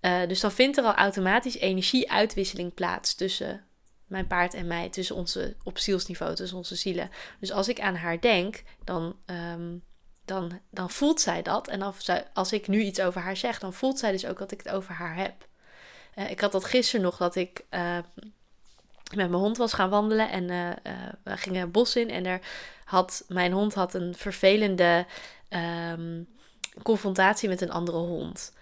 uh, 0.00 0.28
dus 0.28 0.40
dan 0.40 0.52
vindt 0.52 0.76
er 0.76 0.84
al 0.84 0.94
automatisch 0.94 1.56
energieuitwisseling 1.58 2.74
plaats 2.74 3.14
tussen 3.14 3.64
mijn 4.10 4.26
paard 4.26 4.54
en 4.54 4.66
mij, 4.66 4.88
tussen 4.88 5.16
onze, 5.16 5.56
op 5.62 5.78
zielsniveau, 5.78 6.34
tussen 6.34 6.56
onze 6.56 6.74
zielen. 6.74 7.10
Dus 7.40 7.52
als 7.52 7.68
ik 7.68 7.80
aan 7.80 7.94
haar 7.94 8.20
denk, 8.20 8.62
dan, 8.84 9.16
um, 9.26 9.84
dan, 10.24 10.60
dan 10.70 10.90
voelt 10.90 11.20
zij 11.20 11.42
dat. 11.42 11.68
En 11.68 11.82
als, 11.82 12.10
als 12.34 12.52
ik 12.52 12.68
nu 12.68 12.80
iets 12.80 13.00
over 13.00 13.20
haar 13.20 13.36
zeg, 13.36 13.58
dan 13.58 13.72
voelt 13.72 13.98
zij 13.98 14.12
dus 14.12 14.26
ook 14.26 14.38
dat 14.38 14.52
ik 14.52 14.62
het 14.62 14.72
over 14.72 14.94
haar 14.94 15.16
heb. 15.16 15.48
Uh, 16.14 16.30
ik 16.30 16.40
had 16.40 16.52
dat 16.52 16.64
gisteren 16.64 17.04
nog, 17.04 17.16
dat 17.16 17.34
ik 17.34 17.64
uh, 17.70 17.98
met 19.14 19.30
mijn 19.30 19.32
hond 19.32 19.56
was 19.56 19.72
gaan 19.72 19.90
wandelen 19.90 20.30
en 20.30 20.50
uh, 20.50 20.70
we 21.24 21.36
gingen 21.36 21.60
het 21.60 21.72
bos 21.72 21.96
in. 21.96 22.10
En 22.10 22.26
er 22.26 22.40
had, 22.84 23.24
mijn 23.28 23.52
hond 23.52 23.74
had 23.74 23.94
een 23.94 24.14
vervelende 24.14 25.06
um, 25.92 26.28
confrontatie 26.82 27.48
met 27.48 27.60
een 27.60 27.70
andere 27.70 27.98
hond. 27.98 28.52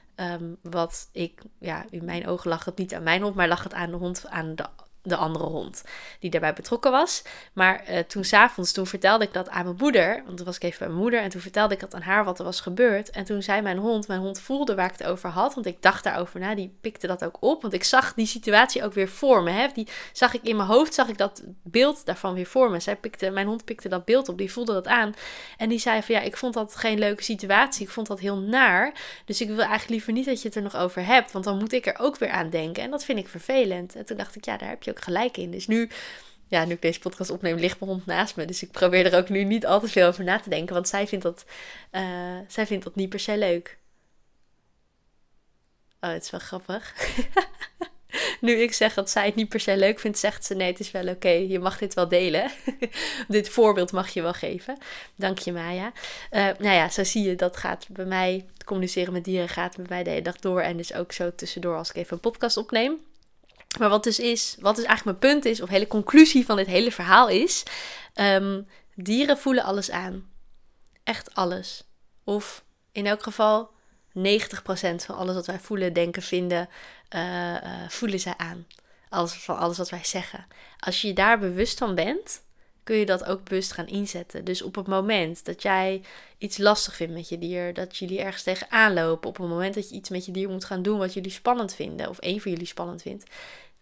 Wat 0.63 1.09
ik, 1.13 1.43
ja, 1.59 1.85
in 1.91 2.05
mijn 2.05 2.27
ogen 2.27 2.51
lag 2.51 2.65
het 2.65 2.77
niet 2.79 2.95
aan 2.95 3.03
mijn 3.03 3.23
hond, 3.23 3.35
maar 3.35 3.49
lag 3.49 3.63
het 3.63 3.75
aan 3.75 3.91
de 3.91 3.97
hond, 3.97 4.27
aan 4.29 4.55
de 4.55 4.65
de 5.09 5.17
andere 5.17 5.45
hond 5.45 5.85
die 6.21 6.31
daarbij 6.31 6.53
betrokken 6.53 6.91
was. 6.91 7.23
Maar 7.53 7.85
uh, 7.91 7.99
toen 7.99 8.25
s'avonds, 8.25 8.73
toen 8.73 8.87
vertelde 8.87 9.25
ik 9.25 9.33
dat 9.33 9.49
aan 9.49 9.65
mijn 9.65 9.77
moeder. 9.79 10.23
Want 10.25 10.37
toen 10.37 10.47
was 10.47 10.57
ik 10.57 10.63
even 10.63 10.79
bij 10.79 10.89
mijn 10.89 11.01
moeder. 11.01 11.21
En 11.21 11.29
toen 11.29 11.41
vertelde 11.41 11.75
ik 11.75 11.81
dat 11.81 11.95
aan 11.95 12.03
haar 12.03 12.25
wat 12.25 12.39
er 12.39 12.45
was 12.45 12.61
gebeurd. 12.61 13.11
En 13.11 13.25
toen 13.25 13.43
zei 13.43 13.63
mijn 13.63 13.79
hond, 13.79 14.09
mijn 14.09 14.21
hond 14.21 14.41
voelde 14.41 14.75
waar 14.75 14.93
ik 14.93 14.99
het 14.99 15.07
over 15.07 15.29
had. 15.29 15.55
Want 15.55 15.67
ik 15.67 15.83
dacht 15.83 16.05
daarover 16.05 16.41
na. 16.41 16.55
Die 16.55 16.77
pikte 16.81 17.07
dat 17.07 17.25
ook 17.25 17.37
op. 17.41 17.63
Want 17.63 17.75
ik 17.75 17.85
zag 17.85 18.15
die 18.15 18.27
situatie 18.27 18.85
ook 18.85 18.93
weer 18.93 19.09
voor 19.09 19.43
me. 19.43 19.51
Hè? 19.51 19.67
Die 19.75 19.89
zag 20.13 20.35
ik 20.35 20.43
in 20.43 20.57
mijn 20.57 20.69
hoofd, 20.69 20.95
zag 20.95 21.09
ik 21.09 21.19
dat 21.19 21.43
beeld 21.63 22.07
daarvan 22.07 22.35
weer 22.35 22.47
voor 22.47 22.71
me. 22.71 22.81
Zij 22.81 22.97
pikte, 22.97 23.31
mijn 23.31 23.47
hond 23.47 23.65
pikte 23.65 23.89
dat 23.89 24.05
beeld 24.05 24.29
op. 24.29 24.39
Die 24.39 24.53
voelde 24.53 24.73
dat 24.73 24.87
aan. 24.87 25.15
En 25.57 25.69
die 25.69 25.79
zei 25.79 26.03
van 26.03 26.15
ja, 26.15 26.21
ik 26.21 26.37
vond 26.37 26.55
dat 26.55 26.77
geen 26.77 26.99
leuke 26.99 27.23
situatie. 27.23 27.87
Ik 27.87 27.93
vond 27.93 28.07
dat 28.07 28.21
heel 28.21 28.39
naar. 28.39 28.93
Dus 29.25 29.41
ik 29.41 29.49
wil 29.49 29.59
eigenlijk 29.59 29.89
liever 29.89 30.13
niet 30.13 30.27
dat 30.27 30.43
je 30.43 30.49
het 30.49 30.57
er 30.57 30.63
nog 30.63 30.77
over 30.77 31.07
hebt. 31.07 31.33
Want 31.33 31.45
dan 31.45 31.59
moet 31.59 31.73
ik 31.73 31.87
er 31.87 31.99
ook 31.99 32.19
weer 32.19 32.31
aan 32.31 32.51
denken. 32.51 32.83
En 32.83 32.91
dat 32.91 33.05
vind 33.05 33.19
ik 33.19 33.29
vervelend. 33.29 33.95
En 33.95 34.07
toen 34.07 34.17
dacht 34.17 34.37
ik, 34.37 34.45
ja, 34.45 34.57
daar 34.57 34.69
heb 34.69 34.83
je 34.83 34.91
ook 34.91 34.98
gelijk 35.03 35.37
in. 35.37 35.51
Dus 35.51 35.67
nu 35.67 35.91
ja, 36.49 36.65
nu 36.65 36.73
ik 36.73 36.83
deze 36.83 37.01
podcast 37.01 37.31
opneem, 37.31 37.57
ligt 37.57 37.81
mijn 37.81 37.93
hond 37.93 38.07
naast 38.07 38.37
me. 38.37 38.45
Dus 38.45 38.63
ik 38.63 38.71
probeer 38.71 39.07
er 39.07 39.19
ook 39.19 39.29
nu 39.29 39.45
niet 39.45 39.67
al 39.67 39.81
te 39.81 39.89
veel 39.89 40.07
over 40.07 40.25
na 40.25 40.41
te 40.41 40.51
denken. 40.51 40.75
Want 40.75 40.89
zij 40.89 41.07
vindt 41.07 41.25
dat, 41.25 41.45
uh, 41.93 42.39
zij 42.49 42.67
vindt 42.67 42.85
dat 42.85 42.95
niet 42.95 43.09
per 43.09 43.21
se 43.21 43.39
leuk. 43.39 43.79
Oh, 46.01 46.11
het 46.11 46.25
is 46.25 46.31
wel 46.31 46.41
grappig. 46.41 46.95
nu 48.41 48.53
ik 48.53 48.73
zeg 48.73 48.95
dat 48.95 49.11
zij 49.11 49.27
het 49.27 49.35
niet 49.35 49.49
per 49.49 49.61
se 49.61 49.77
leuk 49.77 49.99
vindt, 49.99 50.19
zegt 50.19 50.45
ze: 50.45 50.55
nee, 50.55 50.71
het 50.71 50.81
is 50.81 50.91
wel 50.91 51.09
oké. 51.09 51.29
Je 51.29 51.59
mag 51.59 51.79
dit 51.79 51.95
wel 51.95 52.09
delen. 52.09 52.51
dit 53.29 53.49
voorbeeld 53.49 53.93
mag 53.93 54.09
je 54.09 54.23
wel 54.23 54.33
geven. 54.33 54.79
Dank 55.15 55.39
je, 55.39 55.53
Maya. 55.53 55.93
Uh, 56.31 56.41
nou 56.59 56.75
ja, 56.75 56.89
zo 56.89 57.05
zie 57.05 57.23
je, 57.23 57.35
dat 57.35 57.57
gaat 57.57 57.87
bij 57.91 58.05
mij. 58.05 58.47
Communiceren 58.65 59.13
met 59.13 59.25
dieren 59.25 59.49
gaat 59.49 59.77
bij 59.77 59.87
mij 59.89 60.03
de 60.03 60.11
hele 60.11 60.23
dag 60.23 60.37
door. 60.37 60.61
En 60.61 60.77
dus 60.77 60.95
ook 60.95 61.13
zo 61.13 61.35
tussendoor 61.35 61.77
als 61.77 61.91
ik 61.91 61.97
even 61.97 62.13
een 62.13 62.21
podcast 62.21 62.57
opneem. 62.57 63.08
Maar 63.79 63.89
wat 63.89 64.05
dus 64.05 64.19
is, 64.19 64.57
wat 64.61 64.77
dus 64.77 64.85
eigenlijk 64.85 65.21
mijn 65.21 65.33
punt 65.33 65.45
is, 65.45 65.61
of 65.63 65.69
hele 65.69 65.87
conclusie 65.87 66.45
van 66.45 66.57
dit 66.57 66.67
hele 66.67 66.93
verhaal 66.93 67.29
is: 67.29 67.63
um, 68.15 68.67
dieren 68.95 69.39
voelen 69.39 69.65
alles 69.65 69.91
aan. 69.91 70.31
Echt 71.05 71.35
alles. 71.35 71.85
Of 72.25 72.65
in 72.93 73.07
elk 73.07 73.23
geval 73.23 73.71
90% 74.19 74.21
van 75.05 75.17
alles 75.17 75.35
wat 75.35 75.47
wij 75.47 75.59
voelen, 75.59 75.93
denken, 75.93 76.23
vinden, 76.23 76.69
uh, 77.15 77.55
uh, 77.55 77.89
voelen 77.89 78.21
zij 78.21 78.35
aan. 78.37 78.67
Alles, 79.09 79.33
van 79.33 79.59
alles 79.59 79.79
wat 79.79 79.91
wij 79.91 80.05
zeggen. 80.05 80.47
Als 80.79 81.01
je 81.01 81.09
je 81.09 81.15
daar 81.15 81.39
bewust 81.39 81.79
van 81.79 81.95
bent, 81.95 82.43
kun 82.89 82.97
je 82.97 83.07
dat 83.07 83.25
ook 83.25 83.45
bewust 83.45 83.73
gaan 83.73 83.87
inzetten. 83.87 84.45
Dus 84.45 84.63
op 84.63 84.75
het 84.75 84.87
moment 84.87 85.45
dat 85.45 85.63
jij 85.63 86.03
iets 86.39 86.59
lastig 86.59 86.97
vindt 86.97 87.15
met 87.15 87.29
je 87.29 87.39
dier, 87.39 87.75
dat 87.75 87.97
jullie 87.97 88.21
ergens 88.21 88.43
tegenaan 88.43 88.95
lopen, 88.95 89.29
op 89.29 89.37
het 89.37 89.49
moment 89.49 89.75
dat 89.75 89.89
je 89.89 89.95
iets 89.95 90.09
met 90.09 90.27
je 90.27 90.33
dier 90.33 90.49
moet 90.49 90.65
gaan 90.65 90.83
doen 90.83 90.99
wat 90.99 91.15
jullie 91.15 91.31
spannend 91.31 91.75
vinden, 91.75 92.09
of 92.09 92.17
een 92.21 92.41
van 92.41 92.51
jullie 92.51 92.67
spannend 92.67 93.03
vindt, 93.03 93.25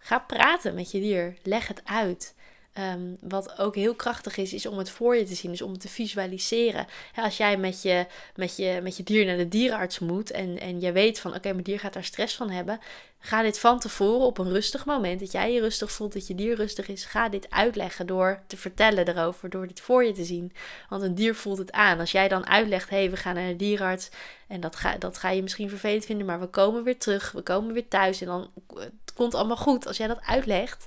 ga 0.06 0.18
praten 0.18 0.74
met 0.74 0.90
je 0.90 1.00
dier. 1.00 1.36
Leg 1.42 1.68
het 1.68 1.80
uit. 1.84 2.34
Ehm, 2.76 3.14
wat 3.20 3.58
ook 3.58 3.74
heel 3.74 3.94
krachtig 3.94 4.36
is, 4.36 4.52
is 4.52 4.66
om 4.66 4.78
het 4.78 4.90
voor 4.90 5.16
je 5.16 5.24
te 5.24 5.34
zien, 5.34 5.50
dus 5.50 5.62
om 5.62 5.70
het 5.70 5.80
te 5.80 5.88
visualiseren. 5.88 6.86
als 7.14 7.36
jij 7.36 7.56
met 7.56 7.82
je, 7.82 8.06
met, 8.34 8.56
je, 8.56 8.80
met 8.82 8.96
je 8.96 9.02
dier 9.02 9.24
naar 9.24 9.36
de 9.36 9.48
dierenarts 9.48 9.98
moet 9.98 10.30
en, 10.30 10.60
en 10.60 10.80
je 10.80 10.92
weet 10.92 11.18
van 11.18 11.34
oké, 11.34 11.52
mijn 11.52 11.62
dier 11.62 11.78
gaat 11.78 11.92
daar 11.92 12.04
stress 12.04 12.34
van 12.34 12.50
hebben, 12.50 12.80
ga 13.18 13.42
dit 13.42 13.58
van 13.58 13.78
tevoren 13.78 14.26
op 14.26 14.38
een 14.38 14.52
rustig 14.52 14.84
moment, 14.84 15.20
dat 15.20 15.32
jij 15.32 15.52
je 15.52 15.60
rustig 15.60 15.92
voelt, 15.92 16.12
dat 16.12 16.26
je 16.26 16.34
dier 16.34 16.56
rustig 16.56 16.88
is, 16.88 17.04
ga 17.04 17.28
dit 17.28 17.50
uitleggen 17.50 18.06
door 18.06 18.42
te 18.46 18.56
vertellen 18.56 19.08
erover, 19.08 19.50
door 19.50 19.66
dit 19.66 19.80
voor 19.80 20.04
je 20.04 20.12
te 20.12 20.24
zien. 20.24 20.52
Want 20.88 21.02
een 21.02 21.14
dier 21.14 21.34
voelt 21.34 21.58
het 21.58 21.72
aan. 21.72 22.00
Als 22.00 22.12
jij 22.12 22.28
dan 22.28 22.46
uitlegt, 22.46 22.90
hé, 22.90 22.96
hey, 22.96 23.10
we 23.10 23.16
gaan 23.16 23.34
naar 23.34 23.48
de 23.48 23.56
dierenarts 23.56 24.10
en 24.48 24.60
dat 24.60 24.76
ga, 24.76 24.96
dat 24.98 25.18
ga 25.18 25.30
je 25.30 25.42
misschien 25.42 25.68
vervelend 25.68 26.04
vinden, 26.04 26.26
maar 26.26 26.40
we 26.40 26.46
komen 26.46 26.82
weer 26.82 26.98
terug, 26.98 27.32
we 27.32 27.42
komen 27.42 27.72
weer 27.74 27.88
thuis 27.88 28.20
en 28.20 28.26
dan 28.26 28.50
het 28.74 29.12
komt 29.14 29.34
allemaal 29.34 29.56
goed. 29.56 29.86
Als 29.86 29.96
jij 29.96 30.06
dat 30.06 30.20
uitlegt, 30.26 30.86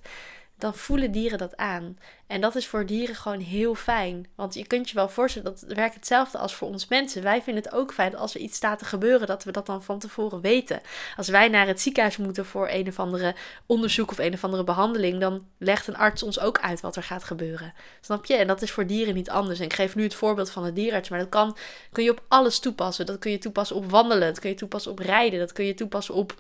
dan 0.59 0.75
voelen 0.75 1.11
dieren 1.11 1.37
dat 1.37 1.57
aan. 1.57 1.97
En 2.27 2.41
dat 2.41 2.55
is 2.55 2.67
voor 2.67 2.85
dieren 2.85 3.15
gewoon 3.15 3.39
heel 3.39 3.75
fijn. 3.75 4.27
Want 4.35 4.53
je 4.53 4.67
kunt 4.67 4.89
je 4.89 4.95
wel 4.95 5.09
voorstellen, 5.09 5.51
dat 5.51 5.75
werkt 5.75 5.93
hetzelfde 5.93 6.37
als 6.37 6.55
voor 6.55 6.67
ons 6.67 6.87
mensen. 6.87 7.23
Wij 7.23 7.41
vinden 7.41 7.63
het 7.63 7.73
ook 7.73 7.93
fijn 7.93 8.15
als 8.15 8.35
er 8.35 8.41
iets 8.41 8.55
staat 8.55 8.79
te 8.79 8.85
gebeuren, 8.85 9.27
dat 9.27 9.43
we 9.43 9.51
dat 9.51 9.65
dan 9.65 9.83
van 9.83 9.99
tevoren 9.99 10.41
weten. 10.41 10.81
Als 11.17 11.27
wij 11.27 11.47
naar 11.47 11.67
het 11.67 11.81
ziekenhuis 11.81 12.17
moeten 12.17 12.45
voor 12.45 12.67
een 12.71 12.87
of 12.87 12.99
andere 12.99 13.35
onderzoek 13.65 14.11
of 14.11 14.17
een 14.17 14.33
of 14.33 14.43
andere 14.43 14.63
behandeling, 14.63 15.19
dan 15.19 15.47
legt 15.57 15.87
een 15.87 15.97
arts 15.97 16.23
ons 16.23 16.39
ook 16.39 16.59
uit 16.59 16.81
wat 16.81 16.95
er 16.95 17.03
gaat 17.03 17.23
gebeuren. 17.23 17.73
Snap 18.01 18.25
je? 18.25 18.35
En 18.35 18.47
dat 18.47 18.61
is 18.61 18.71
voor 18.71 18.87
dieren 18.87 19.13
niet 19.13 19.29
anders. 19.29 19.59
En 19.59 19.65
ik 19.65 19.73
geef 19.73 19.95
nu 19.95 20.03
het 20.03 20.15
voorbeeld 20.15 20.51
van 20.51 20.63
de 20.63 20.73
dierenarts, 20.73 21.09
maar 21.09 21.19
dat 21.19 21.29
kan, 21.29 21.57
kun 21.91 22.03
je 22.03 22.11
op 22.11 22.23
alles 22.27 22.59
toepassen. 22.59 23.05
Dat 23.05 23.19
kun 23.19 23.31
je 23.31 23.37
toepassen 23.37 23.75
op 23.75 23.91
wandelen, 23.91 24.27
dat 24.27 24.39
kun 24.39 24.49
je 24.49 24.55
toepassen 24.55 24.91
op 24.91 24.99
rijden, 24.99 25.39
dat 25.39 25.53
kun 25.53 25.65
je 25.65 25.73
toepassen 25.73 26.13
op 26.13 26.33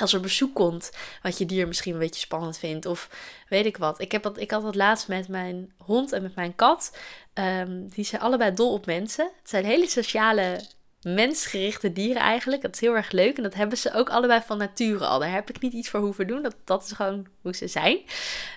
als 0.00 0.12
er 0.12 0.20
bezoek 0.20 0.54
komt, 0.54 0.90
wat 1.22 1.38
je 1.38 1.46
dier 1.46 1.66
misschien 1.66 1.92
een 1.92 1.98
beetje 1.98 2.20
spannend 2.20 2.58
vindt. 2.58 2.86
Of 2.86 3.10
weet 3.48 3.66
ik 3.66 3.76
wat. 3.76 4.00
Ik, 4.00 4.12
heb 4.12 4.22
dat, 4.22 4.38
ik 4.38 4.50
had 4.50 4.62
dat 4.62 4.74
laatst 4.74 5.08
met 5.08 5.28
mijn 5.28 5.72
hond 5.78 6.12
en 6.12 6.22
met 6.22 6.34
mijn 6.34 6.54
kat. 6.54 6.96
Um, 7.34 7.88
die 7.88 8.04
zijn 8.04 8.22
allebei 8.22 8.54
dol 8.54 8.72
op 8.72 8.86
mensen. 8.86 9.30
Het 9.40 9.50
zijn 9.50 9.64
hele 9.64 9.88
sociale 9.88 10.64
mensgerichte 11.04 11.92
dieren 11.92 12.22
eigenlijk. 12.22 12.62
Dat 12.62 12.74
is 12.74 12.80
heel 12.80 12.96
erg 12.96 13.10
leuk. 13.10 13.36
En 13.36 13.42
dat 13.42 13.54
hebben 13.54 13.78
ze 13.78 13.92
ook 13.92 14.10
allebei 14.10 14.40
van 14.46 14.58
nature 14.58 15.06
al. 15.06 15.18
Daar 15.18 15.32
heb 15.32 15.50
ik 15.50 15.60
niet 15.60 15.72
iets 15.72 15.88
voor 15.88 16.00
hoeven 16.00 16.26
doen. 16.26 16.42
Dat, 16.42 16.56
dat 16.64 16.84
is 16.84 16.92
gewoon 16.92 17.26
hoe 17.40 17.54
ze 17.54 17.68
zijn. 17.68 17.98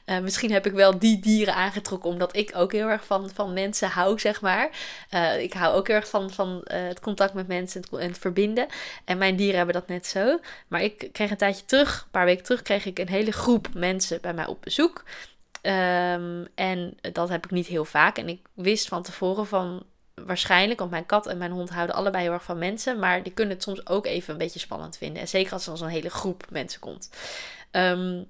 Uh, 0.06 0.20
misschien 0.20 0.52
heb 0.52 0.66
ik 0.66 0.72
wel 0.72 1.00
die 1.00 1.20
dieren 1.20 1.54
aangetrokken 1.54 2.10
omdat 2.10 2.36
ik 2.36 2.52
ook 2.56 2.72
heel 2.72 2.88
erg 2.88 3.06
van, 3.06 3.30
van 3.34 3.54
mensen 3.54 3.90
hou, 3.90 4.20
zeg 4.20 4.42
maar. 4.42 4.70
Uh, 5.12 5.42
ik 5.42 5.54
hou 5.54 5.76
ook 5.76 5.88
heel 5.88 5.96
erg 5.96 6.10
van, 6.10 6.30
van 6.32 6.50
uh, 6.50 6.88
het 6.88 7.00
contact 7.00 7.34
met 7.34 7.48
mensen 7.48 7.82
en 7.92 8.08
het 8.08 8.18
verbinden. 8.18 8.68
En 9.06 9.18
mijn 9.18 9.36
dieren 9.36 9.58
hebben 9.58 9.76
dat 9.76 9.88
net 9.88 10.08
zo. 10.08 10.40
Maar 10.68 10.82
ik 10.82 11.10
kreeg 11.12 11.30
een 11.30 11.38
tijdje 11.38 11.66
terug, 11.66 12.02
een 12.02 12.12
paar 12.12 12.26
weken 12.26 12.44
terug, 12.44 12.62
kreeg 12.62 12.86
ik 12.86 13.00
een 13.00 13.10
hele 13.10 13.32
groep 13.32 13.68
mensen 13.74 14.22
bij 14.22 14.34
mij 14.34 14.46
op 14.46 14.62
bezoek. 14.62 15.04
Um, 15.62 16.48
en 16.56 16.98
dat 17.14 17.30
heb 17.30 17.46
ik 17.46 17.52
niet 17.52 17.68
heel 17.68 17.86
vaak. 17.86 18.18
En 18.18 18.30
ik 18.30 18.40
wist 18.54 18.88
van 18.88 19.04
tevoren 19.04 19.48
van 19.48 19.86
waarschijnlijk, 20.28 20.80
want 20.80 20.92
mijn 20.92 21.06
kat 21.06 21.28
en 21.28 21.38
mijn 21.38 21.52
hond 21.52 21.70
houden 21.70 21.96
allebei 21.96 22.24
heel 22.24 22.34
erg 22.34 22.44
van 22.44 22.58
mensen. 22.58 23.00
Maar 23.00 23.24
die 23.24 23.34
kunnen 23.34 23.54
het 23.54 23.64
soms 23.64 23.88
ook 23.88 24.06
even 24.06 24.32
een 24.32 24.40
beetje 24.40 24.60
spannend 24.60 24.98
vinden. 24.98 25.22
En 25.22 25.28
zeker 25.28 25.54
als 25.54 25.64
er 25.64 25.70
dan 25.70 25.78
zo'n 25.78 25.88
hele 25.88 26.10
groep 26.10 26.46
mensen 26.50 26.80
komt. 26.80 27.10
Um, 27.72 28.28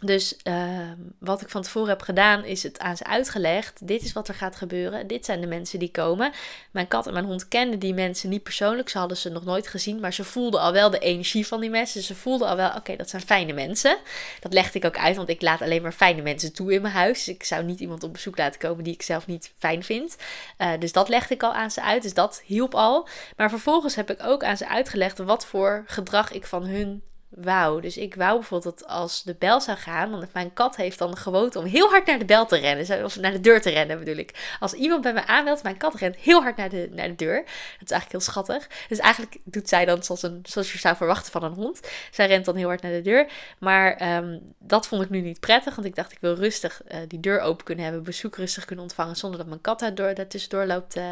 dus 0.00 0.36
uh, 0.44 0.90
wat 1.18 1.40
ik 1.40 1.48
van 1.48 1.62
tevoren 1.62 1.88
heb 1.88 2.02
gedaan, 2.02 2.44
is 2.44 2.62
het 2.62 2.78
aan 2.78 2.96
ze 2.96 3.04
uitgelegd. 3.04 3.86
Dit 3.86 4.02
is 4.02 4.12
wat 4.12 4.28
er 4.28 4.34
gaat 4.34 4.56
gebeuren. 4.56 5.06
Dit 5.06 5.24
zijn 5.24 5.40
de 5.40 5.46
mensen 5.46 5.78
die 5.78 5.90
komen. 5.90 6.32
Mijn 6.70 6.88
kat 6.88 7.06
en 7.06 7.12
mijn 7.12 7.24
hond 7.24 7.48
kenden 7.48 7.78
die 7.78 7.94
mensen 7.94 8.28
niet 8.28 8.42
persoonlijk. 8.42 8.88
Ze 8.88 8.98
hadden 8.98 9.16
ze 9.16 9.28
nog 9.28 9.44
nooit 9.44 9.68
gezien. 9.68 10.00
Maar 10.00 10.12
ze 10.12 10.24
voelden 10.24 10.60
al 10.60 10.72
wel 10.72 10.90
de 10.90 10.98
energie 10.98 11.46
van 11.46 11.60
die 11.60 11.70
mensen. 11.70 12.02
Ze 12.02 12.14
voelden 12.14 12.48
al 12.48 12.56
wel, 12.56 12.70
oké, 12.76 12.96
dat 12.96 13.10
zijn 13.10 13.22
fijne 13.22 13.52
mensen. 13.52 13.98
Dat 14.40 14.52
legde 14.52 14.78
ik 14.78 14.84
ook 14.84 14.98
uit, 14.98 15.16
want 15.16 15.28
ik 15.28 15.42
laat 15.42 15.62
alleen 15.62 15.82
maar 15.82 15.92
fijne 15.92 16.22
mensen 16.22 16.52
toe 16.52 16.72
in 16.72 16.82
mijn 16.82 16.94
huis. 16.94 17.28
Ik 17.28 17.44
zou 17.44 17.64
niet 17.64 17.80
iemand 17.80 18.02
op 18.02 18.12
bezoek 18.12 18.38
laten 18.38 18.60
komen 18.60 18.84
die 18.84 18.94
ik 18.94 19.02
zelf 19.02 19.26
niet 19.26 19.52
fijn 19.58 19.82
vind. 19.82 20.16
Uh, 20.58 20.72
dus 20.78 20.92
dat 20.92 21.08
legde 21.08 21.34
ik 21.34 21.42
al 21.42 21.52
aan 21.54 21.70
ze 21.70 21.82
uit. 21.82 22.02
Dus 22.02 22.14
dat 22.14 22.42
hielp 22.44 22.74
al. 22.74 23.08
Maar 23.36 23.50
vervolgens 23.50 23.94
heb 23.94 24.10
ik 24.10 24.22
ook 24.22 24.44
aan 24.44 24.56
ze 24.56 24.68
uitgelegd 24.68 25.18
wat 25.18 25.46
voor 25.46 25.84
gedrag 25.86 26.32
ik 26.32 26.46
van 26.46 26.64
hun 26.64 27.02
wou. 27.30 27.80
Dus 27.80 27.96
ik 27.96 28.14
wou 28.14 28.38
bijvoorbeeld 28.38 28.78
dat 28.78 28.88
als 28.88 29.22
de 29.22 29.36
bel 29.38 29.60
zou 29.60 29.78
gaan, 29.78 30.10
want 30.10 30.32
mijn 30.32 30.52
kat 30.52 30.76
heeft 30.76 30.98
dan 30.98 31.10
de 31.10 31.16
gewoonte 31.16 31.58
om 31.58 31.64
heel 31.64 31.88
hard 31.88 32.06
naar 32.06 32.18
de 32.18 32.24
bel 32.24 32.46
te 32.46 32.56
rennen. 32.56 33.04
Of 33.04 33.16
naar 33.16 33.32
de 33.32 33.40
deur 33.40 33.60
te 33.60 33.70
rennen 33.70 33.98
bedoel 33.98 34.16
ik. 34.16 34.56
Als 34.60 34.72
iemand 34.72 35.02
bij 35.02 35.12
me 35.12 35.26
aanbelt, 35.26 35.62
mijn 35.62 35.76
kat 35.76 35.94
rent 35.94 36.16
heel 36.16 36.42
hard 36.42 36.56
naar 36.56 36.68
de, 36.68 36.88
naar 36.92 37.08
de 37.08 37.14
deur. 37.14 37.36
Dat 37.36 37.82
is 37.82 37.90
eigenlijk 37.90 38.10
heel 38.10 38.20
schattig. 38.20 38.68
Dus 38.88 38.98
eigenlijk 38.98 39.36
doet 39.44 39.68
zij 39.68 39.84
dan 39.84 40.02
zoals, 40.02 40.22
een, 40.22 40.40
zoals 40.42 40.72
je 40.72 40.78
zou 40.78 40.96
verwachten 40.96 41.32
van 41.32 41.42
een 41.42 41.52
hond. 41.52 41.80
Zij 42.10 42.26
rent 42.26 42.44
dan 42.44 42.56
heel 42.56 42.68
hard 42.68 42.82
naar 42.82 42.92
de 42.92 43.02
deur. 43.02 43.30
Maar 43.58 44.16
um, 44.16 44.54
dat 44.58 44.86
vond 44.86 45.02
ik 45.02 45.10
nu 45.10 45.20
niet 45.20 45.40
prettig, 45.40 45.74
want 45.74 45.86
ik 45.86 45.94
dacht 45.94 46.12
ik 46.12 46.18
wil 46.20 46.34
rustig 46.34 46.82
uh, 46.88 46.96
die 47.08 47.20
deur 47.20 47.40
open 47.40 47.64
kunnen 47.64 47.84
hebben, 47.84 48.02
bezoek 48.02 48.36
rustig 48.36 48.64
kunnen 48.64 48.84
ontvangen, 48.84 49.16
zonder 49.16 49.38
dat 49.38 49.48
mijn 49.48 49.60
kat 49.60 49.80
daar, 49.80 49.94
door, 49.94 50.14
daar 50.14 50.26
tussendoor 50.26 50.66
loopt 50.66 50.96
uh, 50.96 51.04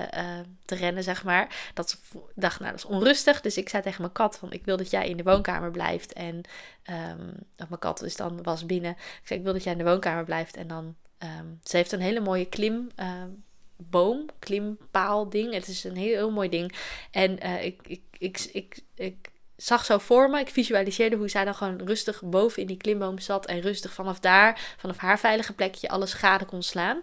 te 0.65 0.75
rennen, 0.75 1.03
zeg 1.03 1.25
maar. 1.25 1.71
Dat 1.75 1.99
dacht, 2.35 2.61
nou 2.61 2.71
dat 2.71 2.81
is 2.81 2.91
onrustig. 2.91 3.41
Dus 3.41 3.57
ik 3.57 3.69
zei 3.69 3.83
tegen 3.83 4.01
mijn 4.01 4.13
kat 4.13 4.39
van 4.39 4.53
ik 4.53 4.65
wil 4.65 4.77
dat 4.77 4.91
jij 4.91 5.09
in 5.09 5.17
de 5.17 5.23
woonkamer 5.23 5.71
blijft. 5.71 6.08
En 6.13 6.37
um, 6.91 7.35
mijn 7.57 7.79
kat 7.79 8.03
is 8.03 8.17
dan 8.17 8.43
was 8.43 8.67
binnen. 8.67 8.91
Ik 8.91 9.21
zei, 9.25 9.39
ik 9.39 9.45
wil 9.45 9.55
dat 9.55 9.63
jij 9.63 9.73
in 9.73 9.79
de 9.79 9.85
woonkamer 9.85 10.25
blijft. 10.25 10.57
En 10.57 10.67
dan, 10.67 10.97
um, 11.19 11.59
ze 11.63 11.77
heeft 11.77 11.93
een 11.93 12.01
hele 12.01 12.21
mooie 12.21 12.47
klim... 12.47 12.89
Um, 12.97 13.47
boom, 13.79 14.27
klimpaal 14.39 15.29
ding. 15.29 15.53
Het 15.53 15.69
is 15.69 15.85
een 15.85 15.97
heel, 15.97 16.31
mooi 16.31 16.49
ding. 16.49 16.73
En 17.11 17.47
uh, 17.47 17.65
ik, 17.65 17.81
ik, 17.87 18.03
ik, 18.19 18.49
ik, 18.53 18.81
ik 18.95 19.31
zag 19.59 19.85
zo 19.85 19.99
voor 19.99 20.31
me, 20.31 20.41
ik 20.41 20.49
visualiseerde 20.49 21.17
hoe 21.17 21.29
zij 21.29 21.45
dan 21.45 21.55
gewoon 21.55 21.81
rustig 21.85 22.23
boven 22.23 22.61
in 22.61 22.67
die 22.67 22.77
klimboom 22.77 23.19
zat 23.19 23.47
en 23.47 23.61
rustig 23.61 23.93
vanaf 23.93 24.21
daar, 24.21 24.75
vanaf 24.77 24.97
haar 24.97 25.19
veilige 25.19 25.53
plekje, 25.53 25.89
alles 25.89 26.11
schade 26.11 26.45
kon 26.45 26.63
slaan. 26.63 27.01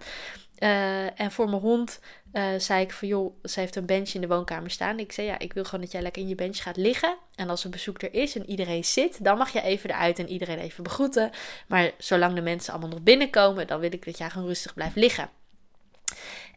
Uh, 0.59 1.19
en 1.19 1.31
voor 1.31 1.49
mijn 1.49 1.61
hond 1.61 1.99
uh, 2.33 2.43
zei 2.57 2.81
ik 2.81 2.91
van 2.91 3.07
joh, 3.07 3.33
ze 3.43 3.59
heeft 3.59 3.75
een 3.75 3.85
bench 3.85 4.09
in 4.09 4.21
de 4.21 4.27
woonkamer 4.27 4.71
staan. 4.71 4.99
Ik 4.99 5.11
zei 5.11 5.27
ja, 5.27 5.39
ik 5.39 5.53
wil 5.53 5.63
gewoon 5.63 5.81
dat 5.81 5.91
jij 5.91 6.01
lekker 6.01 6.21
in 6.21 6.27
je 6.27 6.35
bench 6.35 6.61
gaat 6.61 6.77
liggen. 6.77 7.17
En 7.35 7.49
als 7.49 7.63
een 7.63 7.71
bezoek 7.71 8.01
er 8.01 8.13
is 8.13 8.35
en 8.35 8.49
iedereen 8.49 8.85
zit, 8.85 9.23
dan 9.23 9.37
mag 9.37 9.53
je 9.53 9.61
even 9.61 9.89
eruit 9.89 10.19
en 10.19 10.29
iedereen 10.29 10.59
even 10.59 10.83
begroeten. 10.83 11.31
Maar 11.67 11.91
zolang 11.97 12.35
de 12.35 12.41
mensen 12.41 12.73
allemaal 12.73 12.91
nog 12.91 13.01
binnenkomen, 13.01 13.67
dan 13.67 13.79
wil 13.79 13.93
ik 13.93 14.05
dat 14.05 14.17
jij 14.17 14.29
gewoon 14.29 14.47
rustig 14.47 14.73
blijft 14.73 14.95
liggen. 14.95 15.29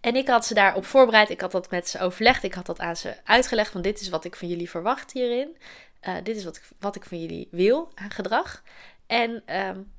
En 0.00 0.16
ik 0.16 0.28
had 0.28 0.46
ze 0.46 0.54
daarop 0.54 0.84
voorbereid. 0.84 1.30
Ik 1.30 1.40
had 1.40 1.52
dat 1.52 1.70
met 1.70 1.88
ze 1.88 2.00
overlegd. 2.00 2.42
Ik 2.42 2.54
had 2.54 2.66
dat 2.66 2.80
aan 2.80 2.96
ze 2.96 3.14
uitgelegd. 3.24 3.70
Van 3.70 3.82
dit 3.82 4.00
is 4.00 4.08
wat 4.08 4.24
ik 4.24 4.36
van 4.36 4.48
jullie 4.48 4.70
verwacht 4.70 5.12
hierin. 5.12 5.56
Uh, 6.08 6.14
dit 6.22 6.36
is 6.36 6.44
wat 6.44 6.56
ik, 6.56 6.62
wat 6.80 6.96
ik 6.96 7.04
van 7.04 7.20
jullie 7.20 7.48
wil 7.50 7.90
aan 7.94 8.10
gedrag. 8.10 8.62
En 9.06 9.42
um, 9.56 9.92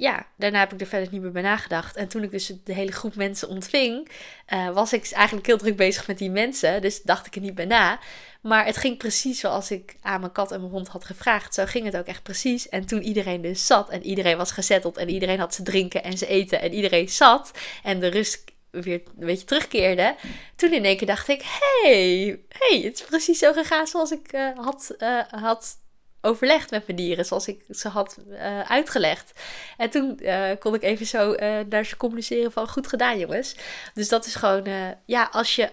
ja, 0.00 0.26
daarna 0.36 0.58
heb 0.58 0.72
ik 0.72 0.80
er 0.80 0.86
verder 0.86 1.12
niet 1.12 1.20
meer 1.20 1.32
bij 1.32 1.42
nagedacht. 1.42 1.96
En 1.96 2.08
toen 2.08 2.22
ik 2.22 2.30
dus 2.30 2.52
de 2.64 2.72
hele 2.72 2.92
groep 2.92 3.14
mensen 3.14 3.48
ontving, 3.48 4.10
uh, 4.48 4.70
was 4.70 4.92
ik 4.92 5.10
eigenlijk 5.10 5.46
heel 5.46 5.58
druk 5.58 5.76
bezig 5.76 6.06
met 6.06 6.18
die 6.18 6.30
mensen. 6.30 6.82
Dus 6.82 7.02
dacht 7.02 7.26
ik 7.26 7.34
er 7.34 7.40
niet 7.40 7.54
bij 7.54 7.64
na. 7.64 7.98
Maar 8.40 8.66
het 8.66 8.76
ging 8.76 8.98
precies 8.98 9.40
zoals 9.40 9.70
ik 9.70 9.96
aan 10.00 10.20
mijn 10.20 10.32
kat 10.32 10.52
en 10.52 10.60
mijn 10.60 10.72
hond 10.72 10.88
had 10.88 11.04
gevraagd. 11.04 11.54
Zo 11.54 11.64
ging 11.66 11.84
het 11.84 11.96
ook 11.96 12.06
echt 12.06 12.22
precies. 12.22 12.68
En 12.68 12.86
toen 12.86 13.02
iedereen 13.02 13.40
dus 13.40 13.66
zat 13.66 13.90
en 13.90 14.02
iedereen 14.02 14.36
was 14.36 14.50
gezetteld 14.50 14.96
en 14.96 15.08
iedereen 15.08 15.38
had 15.38 15.54
ze 15.54 15.62
drinken 15.62 16.02
en 16.02 16.18
ze 16.18 16.26
eten 16.26 16.60
en 16.60 16.72
iedereen 16.72 17.08
zat 17.08 17.50
en 17.82 18.00
de 18.00 18.08
rust 18.08 18.49
weer 18.70 19.02
een 19.18 19.26
beetje 19.26 19.46
terugkeerde. 19.46 20.16
Toen 20.56 20.72
in 20.72 20.84
één 20.84 20.96
keer 20.96 21.06
dacht 21.06 21.28
ik, 21.28 21.42
hey, 21.44 22.40
hey, 22.48 22.80
het 22.80 22.94
is 22.94 23.02
precies 23.02 23.38
zo 23.38 23.52
gegaan 23.52 23.86
zoals 23.86 24.10
ik 24.10 24.32
uh, 24.32 24.58
had, 24.58 24.94
uh, 24.98 25.22
had 25.30 25.78
overlegd 26.20 26.70
met 26.70 26.86
mijn 26.86 26.98
dieren, 26.98 27.24
zoals 27.24 27.48
ik 27.48 27.64
ze 27.70 27.88
had 27.88 28.16
uh, 28.28 28.60
uitgelegd. 28.60 29.32
En 29.76 29.90
toen 29.90 30.20
kon 30.58 30.74
ik 30.74 30.82
even 30.82 31.06
zo 31.06 31.34
naar 31.68 31.84
ze 31.84 31.96
communiceren 31.96 32.52
van 32.52 32.68
goed 32.68 32.86
gedaan 32.86 33.18
jongens. 33.18 33.56
Dus 33.94 34.08
dat 34.08 34.26
is 34.26 34.34
gewoon, 34.34 34.66
ja, 35.04 35.28
als 35.32 35.56
je 35.56 35.70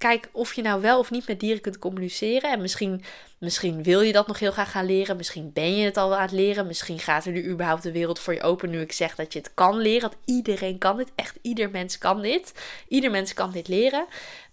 kijk 0.00 0.28
of 0.32 0.54
je 0.54 0.62
nou 0.62 0.80
wel 0.80 0.98
of 0.98 1.10
niet 1.10 1.28
met 1.28 1.40
dieren 1.40 1.60
kunt 1.60 1.78
communiceren. 1.78 2.50
En 2.50 2.60
misschien, 2.60 3.04
misschien 3.38 3.82
wil 3.82 4.00
je 4.00 4.12
dat 4.12 4.26
nog 4.26 4.38
heel 4.38 4.52
graag 4.52 4.70
gaan 4.70 4.86
leren. 4.86 5.16
Misschien 5.16 5.52
ben 5.52 5.76
je 5.76 5.84
het 5.84 5.96
al 5.96 6.14
aan 6.14 6.22
het 6.22 6.32
leren. 6.32 6.66
Misschien 6.66 6.98
gaat 6.98 7.24
er 7.24 7.32
nu 7.32 7.48
überhaupt 7.48 7.82
de 7.82 7.92
wereld 7.92 8.18
voor 8.18 8.34
je 8.34 8.42
open 8.42 8.70
nu 8.70 8.80
ik 8.80 8.92
zeg 8.92 9.14
dat 9.14 9.32
je 9.32 9.38
het 9.38 9.54
kan 9.54 9.76
leren. 9.76 10.00
Want 10.00 10.22
iedereen 10.24 10.78
kan 10.78 10.96
dit. 10.96 11.10
Echt 11.14 11.38
ieder 11.42 11.70
mens 11.70 11.98
kan 11.98 12.20
dit. 12.22 12.52
Ieder 12.88 13.10
mens 13.10 13.34
kan 13.34 13.50
dit 13.50 13.68
leren. 13.68 14.06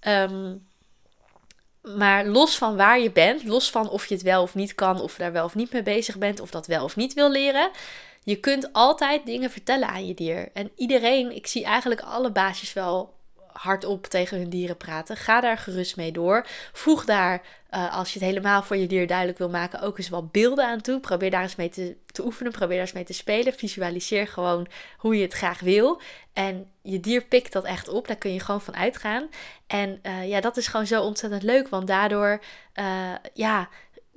Um, 0.07 0.65
maar 1.81 2.25
los 2.25 2.57
van 2.57 2.75
waar 2.75 2.99
je 2.99 3.11
bent, 3.11 3.43
los 3.43 3.71
van 3.71 3.89
of 3.89 4.05
je 4.05 4.13
het 4.13 4.23
wel 4.23 4.41
of 4.41 4.55
niet 4.55 4.75
kan, 4.75 5.01
of 5.01 5.15
daar 5.15 5.31
wel 5.31 5.45
of 5.45 5.55
niet 5.55 5.71
mee 5.71 5.83
bezig 5.83 6.17
bent, 6.17 6.39
of 6.39 6.49
dat 6.49 6.67
wel 6.67 6.83
of 6.83 6.95
niet 6.95 7.13
wil 7.13 7.31
leren, 7.31 7.71
je 8.23 8.35
kunt 8.35 8.73
altijd 8.73 9.25
dingen 9.25 9.51
vertellen 9.51 9.87
aan 9.87 10.07
je 10.07 10.13
dier. 10.13 10.49
En 10.53 10.71
iedereen, 10.75 11.35
ik 11.35 11.47
zie 11.47 11.63
eigenlijk 11.63 12.01
alle 12.01 12.31
baasjes 12.31 12.73
wel 12.73 13.16
hardop 13.57 14.05
tegen 14.05 14.37
hun 14.37 14.49
dieren 14.49 14.77
praten. 14.77 15.17
Ga 15.17 15.41
daar 15.41 15.57
gerust 15.57 15.95
mee 15.95 16.11
door. 16.11 16.45
Voeg 16.73 17.05
daar, 17.05 17.41
uh, 17.71 17.95
als 17.95 18.13
je 18.13 18.19
het 18.19 18.27
helemaal 18.27 18.63
voor 18.63 18.77
je 18.77 18.87
dier 18.87 19.07
duidelijk 19.07 19.37
wil 19.37 19.49
maken, 19.49 19.81
ook 19.81 19.97
eens 19.97 20.09
wat 20.09 20.31
beelden 20.31 20.65
aan 20.65 20.81
toe. 20.81 20.99
Probeer 20.99 21.31
daar 21.31 21.41
eens 21.41 21.55
mee 21.55 21.69
te, 21.69 21.95
te 22.11 22.25
oefenen, 22.25 22.51
probeer 22.51 22.75
daar 22.75 22.85
eens 22.85 22.93
mee 22.93 23.03
te 23.03 23.13
spelen. 23.13 23.53
Visualiseer 23.53 24.27
gewoon 24.27 24.67
hoe 24.97 25.15
je 25.15 25.21
het 25.21 25.33
graag 25.33 25.59
wil. 25.59 26.01
En 26.33 26.71
je 26.81 26.99
dier 26.99 27.21
pikt 27.21 27.53
dat 27.53 27.63
echt 27.63 27.87
op, 27.87 28.07
daar 28.07 28.17
kun 28.17 28.33
je 28.33 28.39
gewoon 28.39 28.61
van 28.61 28.75
uitgaan. 28.75 29.29
En 29.67 29.99
uh, 30.03 30.27
ja, 30.27 30.41
dat 30.41 30.57
is 30.57 30.67
gewoon 30.67 30.87
zo 30.87 31.01
ontzettend 31.01 31.43
leuk, 31.43 31.67
want 31.67 31.87
daardoor, 31.87 32.41
uh, 32.75 33.11
ja, 33.33 33.69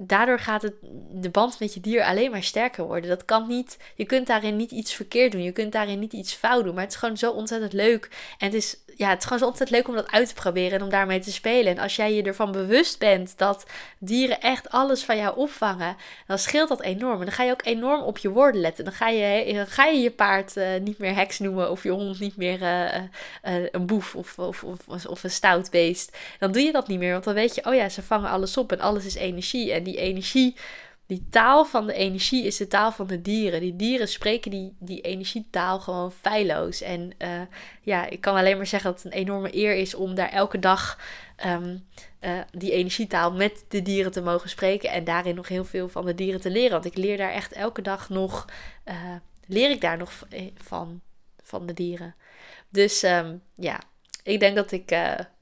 daardoor 0.06 0.38
gaat 0.38 0.62
het, 0.62 0.74
de 1.10 1.30
band 1.30 1.58
met 1.58 1.74
je 1.74 1.80
dier 1.80 2.04
alleen 2.04 2.30
maar 2.30 2.42
sterker 2.42 2.84
worden. 2.84 3.10
Dat 3.10 3.24
kan 3.24 3.48
niet, 3.48 3.78
je 3.94 4.04
kunt 4.04 4.26
daarin 4.26 4.56
niet 4.56 4.70
iets 4.70 4.94
verkeerd 4.94 5.32
doen, 5.32 5.42
je 5.42 5.52
kunt 5.52 5.72
daarin 5.72 5.98
niet 5.98 6.12
iets 6.12 6.34
fout 6.34 6.64
doen, 6.64 6.74
maar 6.74 6.82
het 6.84 6.92
is 6.92 6.98
gewoon 6.98 7.16
zo 7.16 7.30
ontzettend 7.30 7.72
leuk. 7.72 8.08
En 8.38 8.46
het 8.46 8.54
is 8.54 8.76
ja, 9.00 9.08
het 9.08 9.18
is 9.18 9.24
gewoon 9.24 9.38
zo 9.38 9.46
ontzettend 9.46 9.78
leuk 9.78 9.88
om 9.88 9.94
dat 9.94 10.10
uit 10.10 10.28
te 10.28 10.34
proberen 10.34 10.78
en 10.78 10.84
om 10.84 10.90
daarmee 10.90 11.20
te 11.20 11.32
spelen. 11.32 11.76
En 11.76 11.82
als 11.82 11.96
jij 11.96 12.14
je 12.14 12.22
ervan 12.22 12.52
bewust 12.52 12.98
bent 12.98 13.38
dat 13.38 13.66
dieren 13.98 14.40
echt 14.40 14.70
alles 14.70 15.04
van 15.04 15.16
jou 15.16 15.36
opvangen, 15.36 15.96
dan 16.26 16.38
scheelt 16.38 16.68
dat 16.68 16.82
enorm. 16.82 17.18
En 17.18 17.24
dan 17.24 17.34
ga 17.34 17.42
je 17.42 17.52
ook 17.52 17.64
enorm 17.64 18.02
op 18.02 18.18
je 18.18 18.30
woorden 18.30 18.60
letten. 18.60 18.84
Dan 18.84 18.92
ga 18.92 19.08
je 19.08 19.52
dan 19.54 19.66
ga 19.66 19.84
je, 19.84 20.00
je 20.00 20.10
paard 20.10 20.56
uh, 20.56 20.66
niet 20.82 20.98
meer 20.98 21.14
heks 21.14 21.38
noemen 21.38 21.70
of 21.70 21.82
je 21.82 21.90
hond 21.90 22.20
niet 22.20 22.36
meer 22.36 22.62
uh, 22.62 22.94
uh, 22.94 23.68
een 23.70 23.86
boef 23.86 24.14
of, 24.14 24.38
of, 24.38 24.64
of, 24.64 25.06
of 25.06 25.24
een 25.24 25.30
stout 25.30 25.70
beest. 25.70 26.16
Dan 26.38 26.52
doe 26.52 26.62
je 26.62 26.72
dat 26.72 26.88
niet 26.88 26.98
meer, 26.98 27.12
want 27.12 27.24
dan 27.24 27.34
weet 27.34 27.54
je, 27.54 27.64
oh 27.64 27.74
ja, 27.74 27.88
ze 27.88 28.02
vangen 28.02 28.30
alles 28.30 28.56
op 28.56 28.72
en 28.72 28.80
alles 28.80 29.04
is 29.04 29.14
energie. 29.14 29.72
En 29.72 29.82
die 29.82 29.89
energie 29.98 30.56
die 31.10 31.26
taal 31.30 31.64
van 31.64 31.86
de 31.86 31.92
energie 31.92 32.44
is 32.44 32.56
de 32.56 32.66
taal 32.66 32.92
van 32.92 33.06
de 33.06 33.22
dieren. 33.22 33.60
Die 33.60 33.76
dieren 33.76 34.08
spreken 34.08 34.50
die, 34.50 34.76
die 34.78 35.00
energietaal 35.00 35.80
gewoon 35.80 36.12
feilloos. 36.12 36.80
En 36.80 37.12
uh, 37.18 37.40
ja, 37.82 38.06
ik 38.06 38.20
kan 38.20 38.36
alleen 38.36 38.56
maar 38.56 38.66
zeggen 38.66 38.92
dat 38.92 39.02
het 39.02 39.12
een 39.12 39.18
enorme 39.18 39.56
eer 39.56 39.74
is 39.74 39.94
om 39.94 40.14
daar 40.14 40.28
elke 40.28 40.58
dag 40.58 40.98
um, 41.46 41.86
uh, 42.20 42.40
die 42.50 42.72
energietaal 42.72 43.32
met 43.32 43.64
de 43.68 43.82
dieren 43.82 44.12
te 44.12 44.22
mogen 44.22 44.50
spreken. 44.50 44.90
En 44.90 45.04
daarin 45.04 45.34
nog 45.34 45.48
heel 45.48 45.64
veel 45.64 45.88
van 45.88 46.06
de 46.06 46.14
dieren 46.14 46.40
te 46.40 46.50
leren. 46.50 46.70
Want 46.70 46.84
ik 46.84 46.96
leer 46.96 47.16
daar 47.16 47.32
echt 47.32 47.52
elke 47.52 47.82
dag 47.82 48.08
nog, 48.08 48.44
uh, 48.84 48.94
leer 49.46 49.70
ik 49.70 49.80
daar 49.80 49.96
nog 49.96 50.12
van, 50.56 51.00
van 51.42 51.66
de 51.66 51.74
dieren. 51.74 52.14
Dus 52.68 53.02
um, 53.02 53.42
ja, 53.54 53.80
ik 54.22 54.40
denk 54.40 54.56
dat 54.56 54.72
ik 54.72 54.90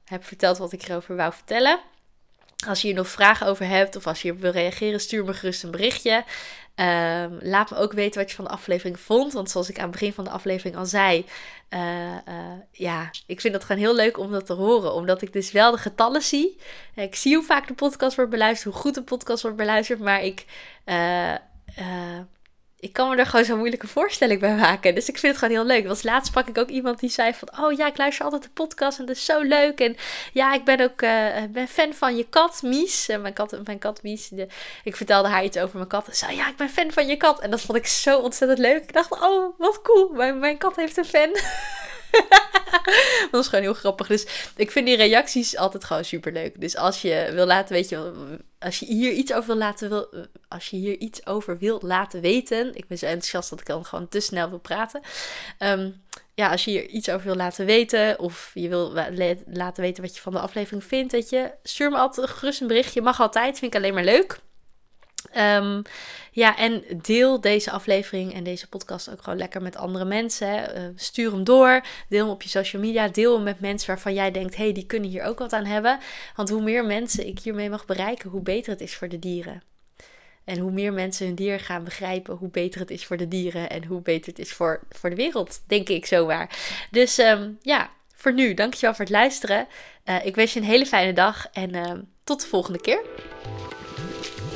heb 0.05 0.23
verteld 0.23 0.57
wat 0.57 0.71
ik 0.71 0.83
erover 0.83 1.15
wou 1.15 1.33
vertellen. 1.33 1.79
Als 2.67 2.81
je 2.81 2.87
hier 2.87 2.95
nog 2.95 3.07
vragen 3.07 3.47
over 3.47 3.67
hebt 3.67 3.95
of 3.95 4.07
als 4.07 4.21
je 4.21 4.33
wil 4.33 4.51
reageren, 4.51 4.99
stuur 4.99 5.25
me 5.25 5.33
gerust 5.33 5.63
een 5.63 5.71
berichtje. 5.71 6.23
Um, 6.75 7.37
laat 7.41 7.69
me 7.69 7.77
ook 7.77 7.93
weten 7.93 8.19
wat 8.19 8.29
je 8.29 8.35
van 8.35 8.45
de 8.45 8.51
aflevering 8.51 8.99
vond. 8.99 9.33
Want 9.33 9.49
zoals 9.49 9.69
ik 9.69 9.77
aan 9.77 9.83
het 9.83 9.91
begin 9.91 10.13
van 10.13 10.23
de 10.23 10.29
aflevering 10.29 10.75
al 10.75 10.85
zei, 10.85 11.25
uh, 11.69 11.79
uh, 11.79 12.15
ja, 12.71 13.09
ik 13.25 13.41
vind 13.41 13.53
dat 13.53 13.63
gewoon 13.63 13.81
heel 13.81 13.95
leuk 13.95 14.17
om 14.17 14.31
dat 14.31 14.45
te 14.45 14.53
horen. 14.53 14.93
Omdat 14.93 15.21
ik 15.21 15.33
dus 15.33 15.51
wel 15.51 15.71
de 15.71 15.77
getallen 15.77 16.21
zie. 16.21 16.57
Ik 16.95 17.15
zie 17.15 17.35
hoe 17.35 17.45
vaak 17.45 17.67
de 17.67 17.73
podcast 17.73 18.15
wordt 18.15 18.31
beluisterd, 18.31 18.73
hoe 18.73 18.81
goed 18.83 18.95
de 18.95 19.03
podcast 19.03 19.41
wordt 19.41 19.57
beluisterd. 19.57 19.99
Maar 19.99 20.23
ik, 20.23 20.45
uh, 20.85 21.33
ik 22.79 22.93
kan 22.93 23.09
me 23.09 23.15
er 23.15 23.25
gewoon 23.25 23.45
zo'n 23.45 23.57
moeilijke 23.57 23.87
voorstelling 23.87 24.39
bij 24.39 24.55
maken. 24.55 24.95
Dus 24.95 25.09
ik 25.09 25.17
vind 25.17 25.35
het 25.35 25.43
gewoon 25.43 25.57
heel 25.57 25.75
leuk. 25.75 25.87
Want 25.87 26.03
laatst 26.03 26.27
sprak 26.27 26.47
ik 26.47 26.57
ook 26.57 26.69
iemand 26.69 26.99
die 26.99 27.09
zei 27.09 27.33
van... 27.33 27.49
Oh 27.59 27.71
ja, 27.71 27.87
ik 27.87 27.97
luister 27.97 28.25
altijd 28.25 28.43
de 28.43 28.49
podcast 28.49 28.99
en 28.99 29.05
dat 29.05 29.15
is 29.15 29.25
zo 29.25 29.41
leuk. 29.41 29.79
En 29.79 29.95
ja, 30.33 30.53
ik 30.53 30.63
ben 30.63 30.81
ook 30.81 31.01
uh, 31.01 31.27
ben 31.49 31.67
fan 31.67 31.93
van 31.93 32.15
je 32.15 32.25
kat, 32.29 32.61
Mies. 32.61 33.09
Uh, 33.09 33.17
mijn, 33.17 33.33
kat, 33.33 33.57
mijn 33.63 33.79
kat, 33.79 34.03
Mies. 34.03 34.27
De, 34.27 34.47
ik 34.83 34.95
vertelde 34.95 35.27
haar 35.27 35.43
iets 35.43 35.57
over 35.57 35.77
mijn 35.77 35.89
kat. 35.89 36.07
En 36.07 36.15
zei, 36.15 36.35
ja, 36.35 36.47
ik 36.47 36.55
ben 36.55 36.69
fan 36.69 36.91
van 36.91 37.07
je 37.07 37.17
kat. 37.17 37.39
En 37.39 37.51
dat 37.51 37.61
vond 37.61 37.77
ik 37.77 37.87
zo 37.87 38.19
ontzettend 38.19 38.59
leuk. 38.59 38.83
Ik 38.83 38.93
dacht, 38.93 39.11
oh, 39.21 39.53
wat 39.57 39.81
cool. 39.81 40.09
Mijn, 40.09 40.39
mijn 40.39 40.57
kat 40.57 40.75
heeft 40.75 40.97
een 40.97 41.05
fan. 41.05 41.29
dat 43.31 43.43
is 43.43 43.47
gewoon 43.47 43.63
heel 43.63 43.73
grappig. 43.73 44.07
Dus 44.07 44.51
ik 44.55 44.71
vind 44.71 44.85
die 44.85 44.95
reacties 44.95 45.57
altijd 45.57 45.83
gewoon 45.83 46.05
super 46.05 46.31
leuk. 46.31 46.61
Dus 46.61 46.75
als 46.75 47.01
je 47.01 47.29
wil 47.33 47.45
laten 47.45 47.73
weten, 47.73 48.13
als 48.59 48.79
je 48.79 48.85
hier 48.85 49.11
iets 49.11 49.33
over 49.33 49.47
wil 49.47 49.57
laten, 49.57 49.89
wil, 49.89 50.27
als 50.47 50.69
je 50.69 50.77
hier 50.77 50.97
iets 50.97 51.25
over 51.25 51.57
wilt 51.57 51.83
laten 51.83 52.21
weten. 52.21 52.75
Ik 52.75 52.87
ben 52.87 52.97
zo 52.97 53.05
enthousiast 53.05 53.49
dat 53.49 53.59
ik 53.59 53.65
dan 53.65 53.85
gewoon 53.85 54.07
te 54.07 54.19
snel 54.19 54.49
wil 54.49 54.59
praten. 54.59 55.01
Um, 55.59 56.01
ja, 56.33 56.51
als 56.51 56.65
je 56.65 56.71
hier 56.71 56.85
iets 56.85 57.09
over 57.09 57.25
wil 57.25 57.35
laten 57.35 57.65
weten, 57.65 58.19
of 58.19 58.51
je 58.53 58.69
wil 58.69 58.93
laten 59.45 59.83
weten 59.83 60.03
wat 60.03 60.15
je 60.15 60.21
van 60.21 60.33
de 60.33 60.39
aflevering 60.39 60.83
vindt, 60.83 61.11
weet 61.11 61.29
je, 61.29 61.51
stuur 61.63 61.89
me 61.89 61.97
altijd 61.97 62.29
gerust 62.29 62.61
een 62.61 62.67
berichtje. 62.67 63.01
Mag 63.01 63.21
altijd, 63.21 63.59
vind 63.59 63.73
ik 63.73 63.79
alleen 63.79 63.93
maar 63.93 64.03
leuk. 64.03 64.39
Um, 65.37 65.81
ja, 66.31 66.57
en 66.57 66.83
deel 67.01 67.41
deze 67.41 67.71
aflevering 67.71 68.33
en 68.33 68.43
deze 68.43 68.67
podcast 68.67 69.09
ook 69.11 69.23
gewoon 69.23 69.39
lekker 69.39 69.61
met 69.61 69.75
andere 69.75 70.05
mensen. 70.05 70.77
Uh, 70.77 70.83
stuur 70.95 71.31
hem 71.31 71.43
door, 71.43 71.81
deel 72.09 72.23
hem 72.23 72.33
op 72.33 72.41
je 72.41 72.49
social 72.49 72.81
media, 72.81 73.07
deel 73.07 73.33
hem 73.35 73.43
met 73.43 73.59
mensen 73.59 73.87
waarvan 73.87 74.13
jij 74.13 74.31
denkt, 74.31 74.55
hé, 74.55 74.63
hey, 74.63 74.73
die 74.73 74.85
kunnen 74.85 75.09
hier 75.09 75.23
ook 75.23 75.39
wat 75.39 75.53
aan 75.53 75.65
hebben. 75.65 75.99
Want 76.35 76.49
hoe 76.49 76.61
meer 76.61 76.85
mensen 76.85 77.27
ik 77.27 77.39
hiermee 77.39 77.69
mag 77.69 77.85
bereiken, 77.85 78.29
hoe 78.29 78.41
beter 78.41 78.71
het 78.71 78.81
is 78.81 78.95
voor 78.95 79.09
de 79.09 79.19
dieren. 79.19 79.63
En 80.43 80.57
hoe 80.57 80.71
meer 80.71 80.93
mensen 80.93 81.25
hun 81.25 81.35
dier 81.35 81.59
gaan 81.59 81.83
begrijpen, 81.83 82.35
hoe 82.35 82.49
beter 82.49 82.79
het 82.79 82.91
is 82.91 83.05
voor 83.05 83.17
de 83.17 83.27
dieren 83.27 83.69
en 83.69 83.83
hoe 83.83 84.01
beter 84.01 84.29
het 84.29 84.39
is 84.39 84.53
voor, 84.53 84.79
voor 84.89 85.09
de 85.09 85.15
wereld, 85.15 85.61
denk 85.67 85.89
ik 85.89 86.05
zowaar. 86.05 86.57
Dus 86.91 87.17
um, 87.17 87.57
ja, 87.61 87.89
voor 88.15 88.33
nu, 88.33 88.53
dankjewel 88.53 88.95
voor 88.95 89.05
het 89.05 89.13
luisteren. 89.13 89.67
Uh, 90.05 90.25
ik 90.25 90.35
wens 90.35 90.53
je 90.53 90.59
een 90.59 90.65
hele 90.65 90.85
fijne 90.85 91.13
dag 91.13 91.47
en 91.51 91.75
uh, 91.75 91.91
tot 92.23 92.41
de 92.41 92.47
volgende 92.47 92.81
keer. 92.81 93.01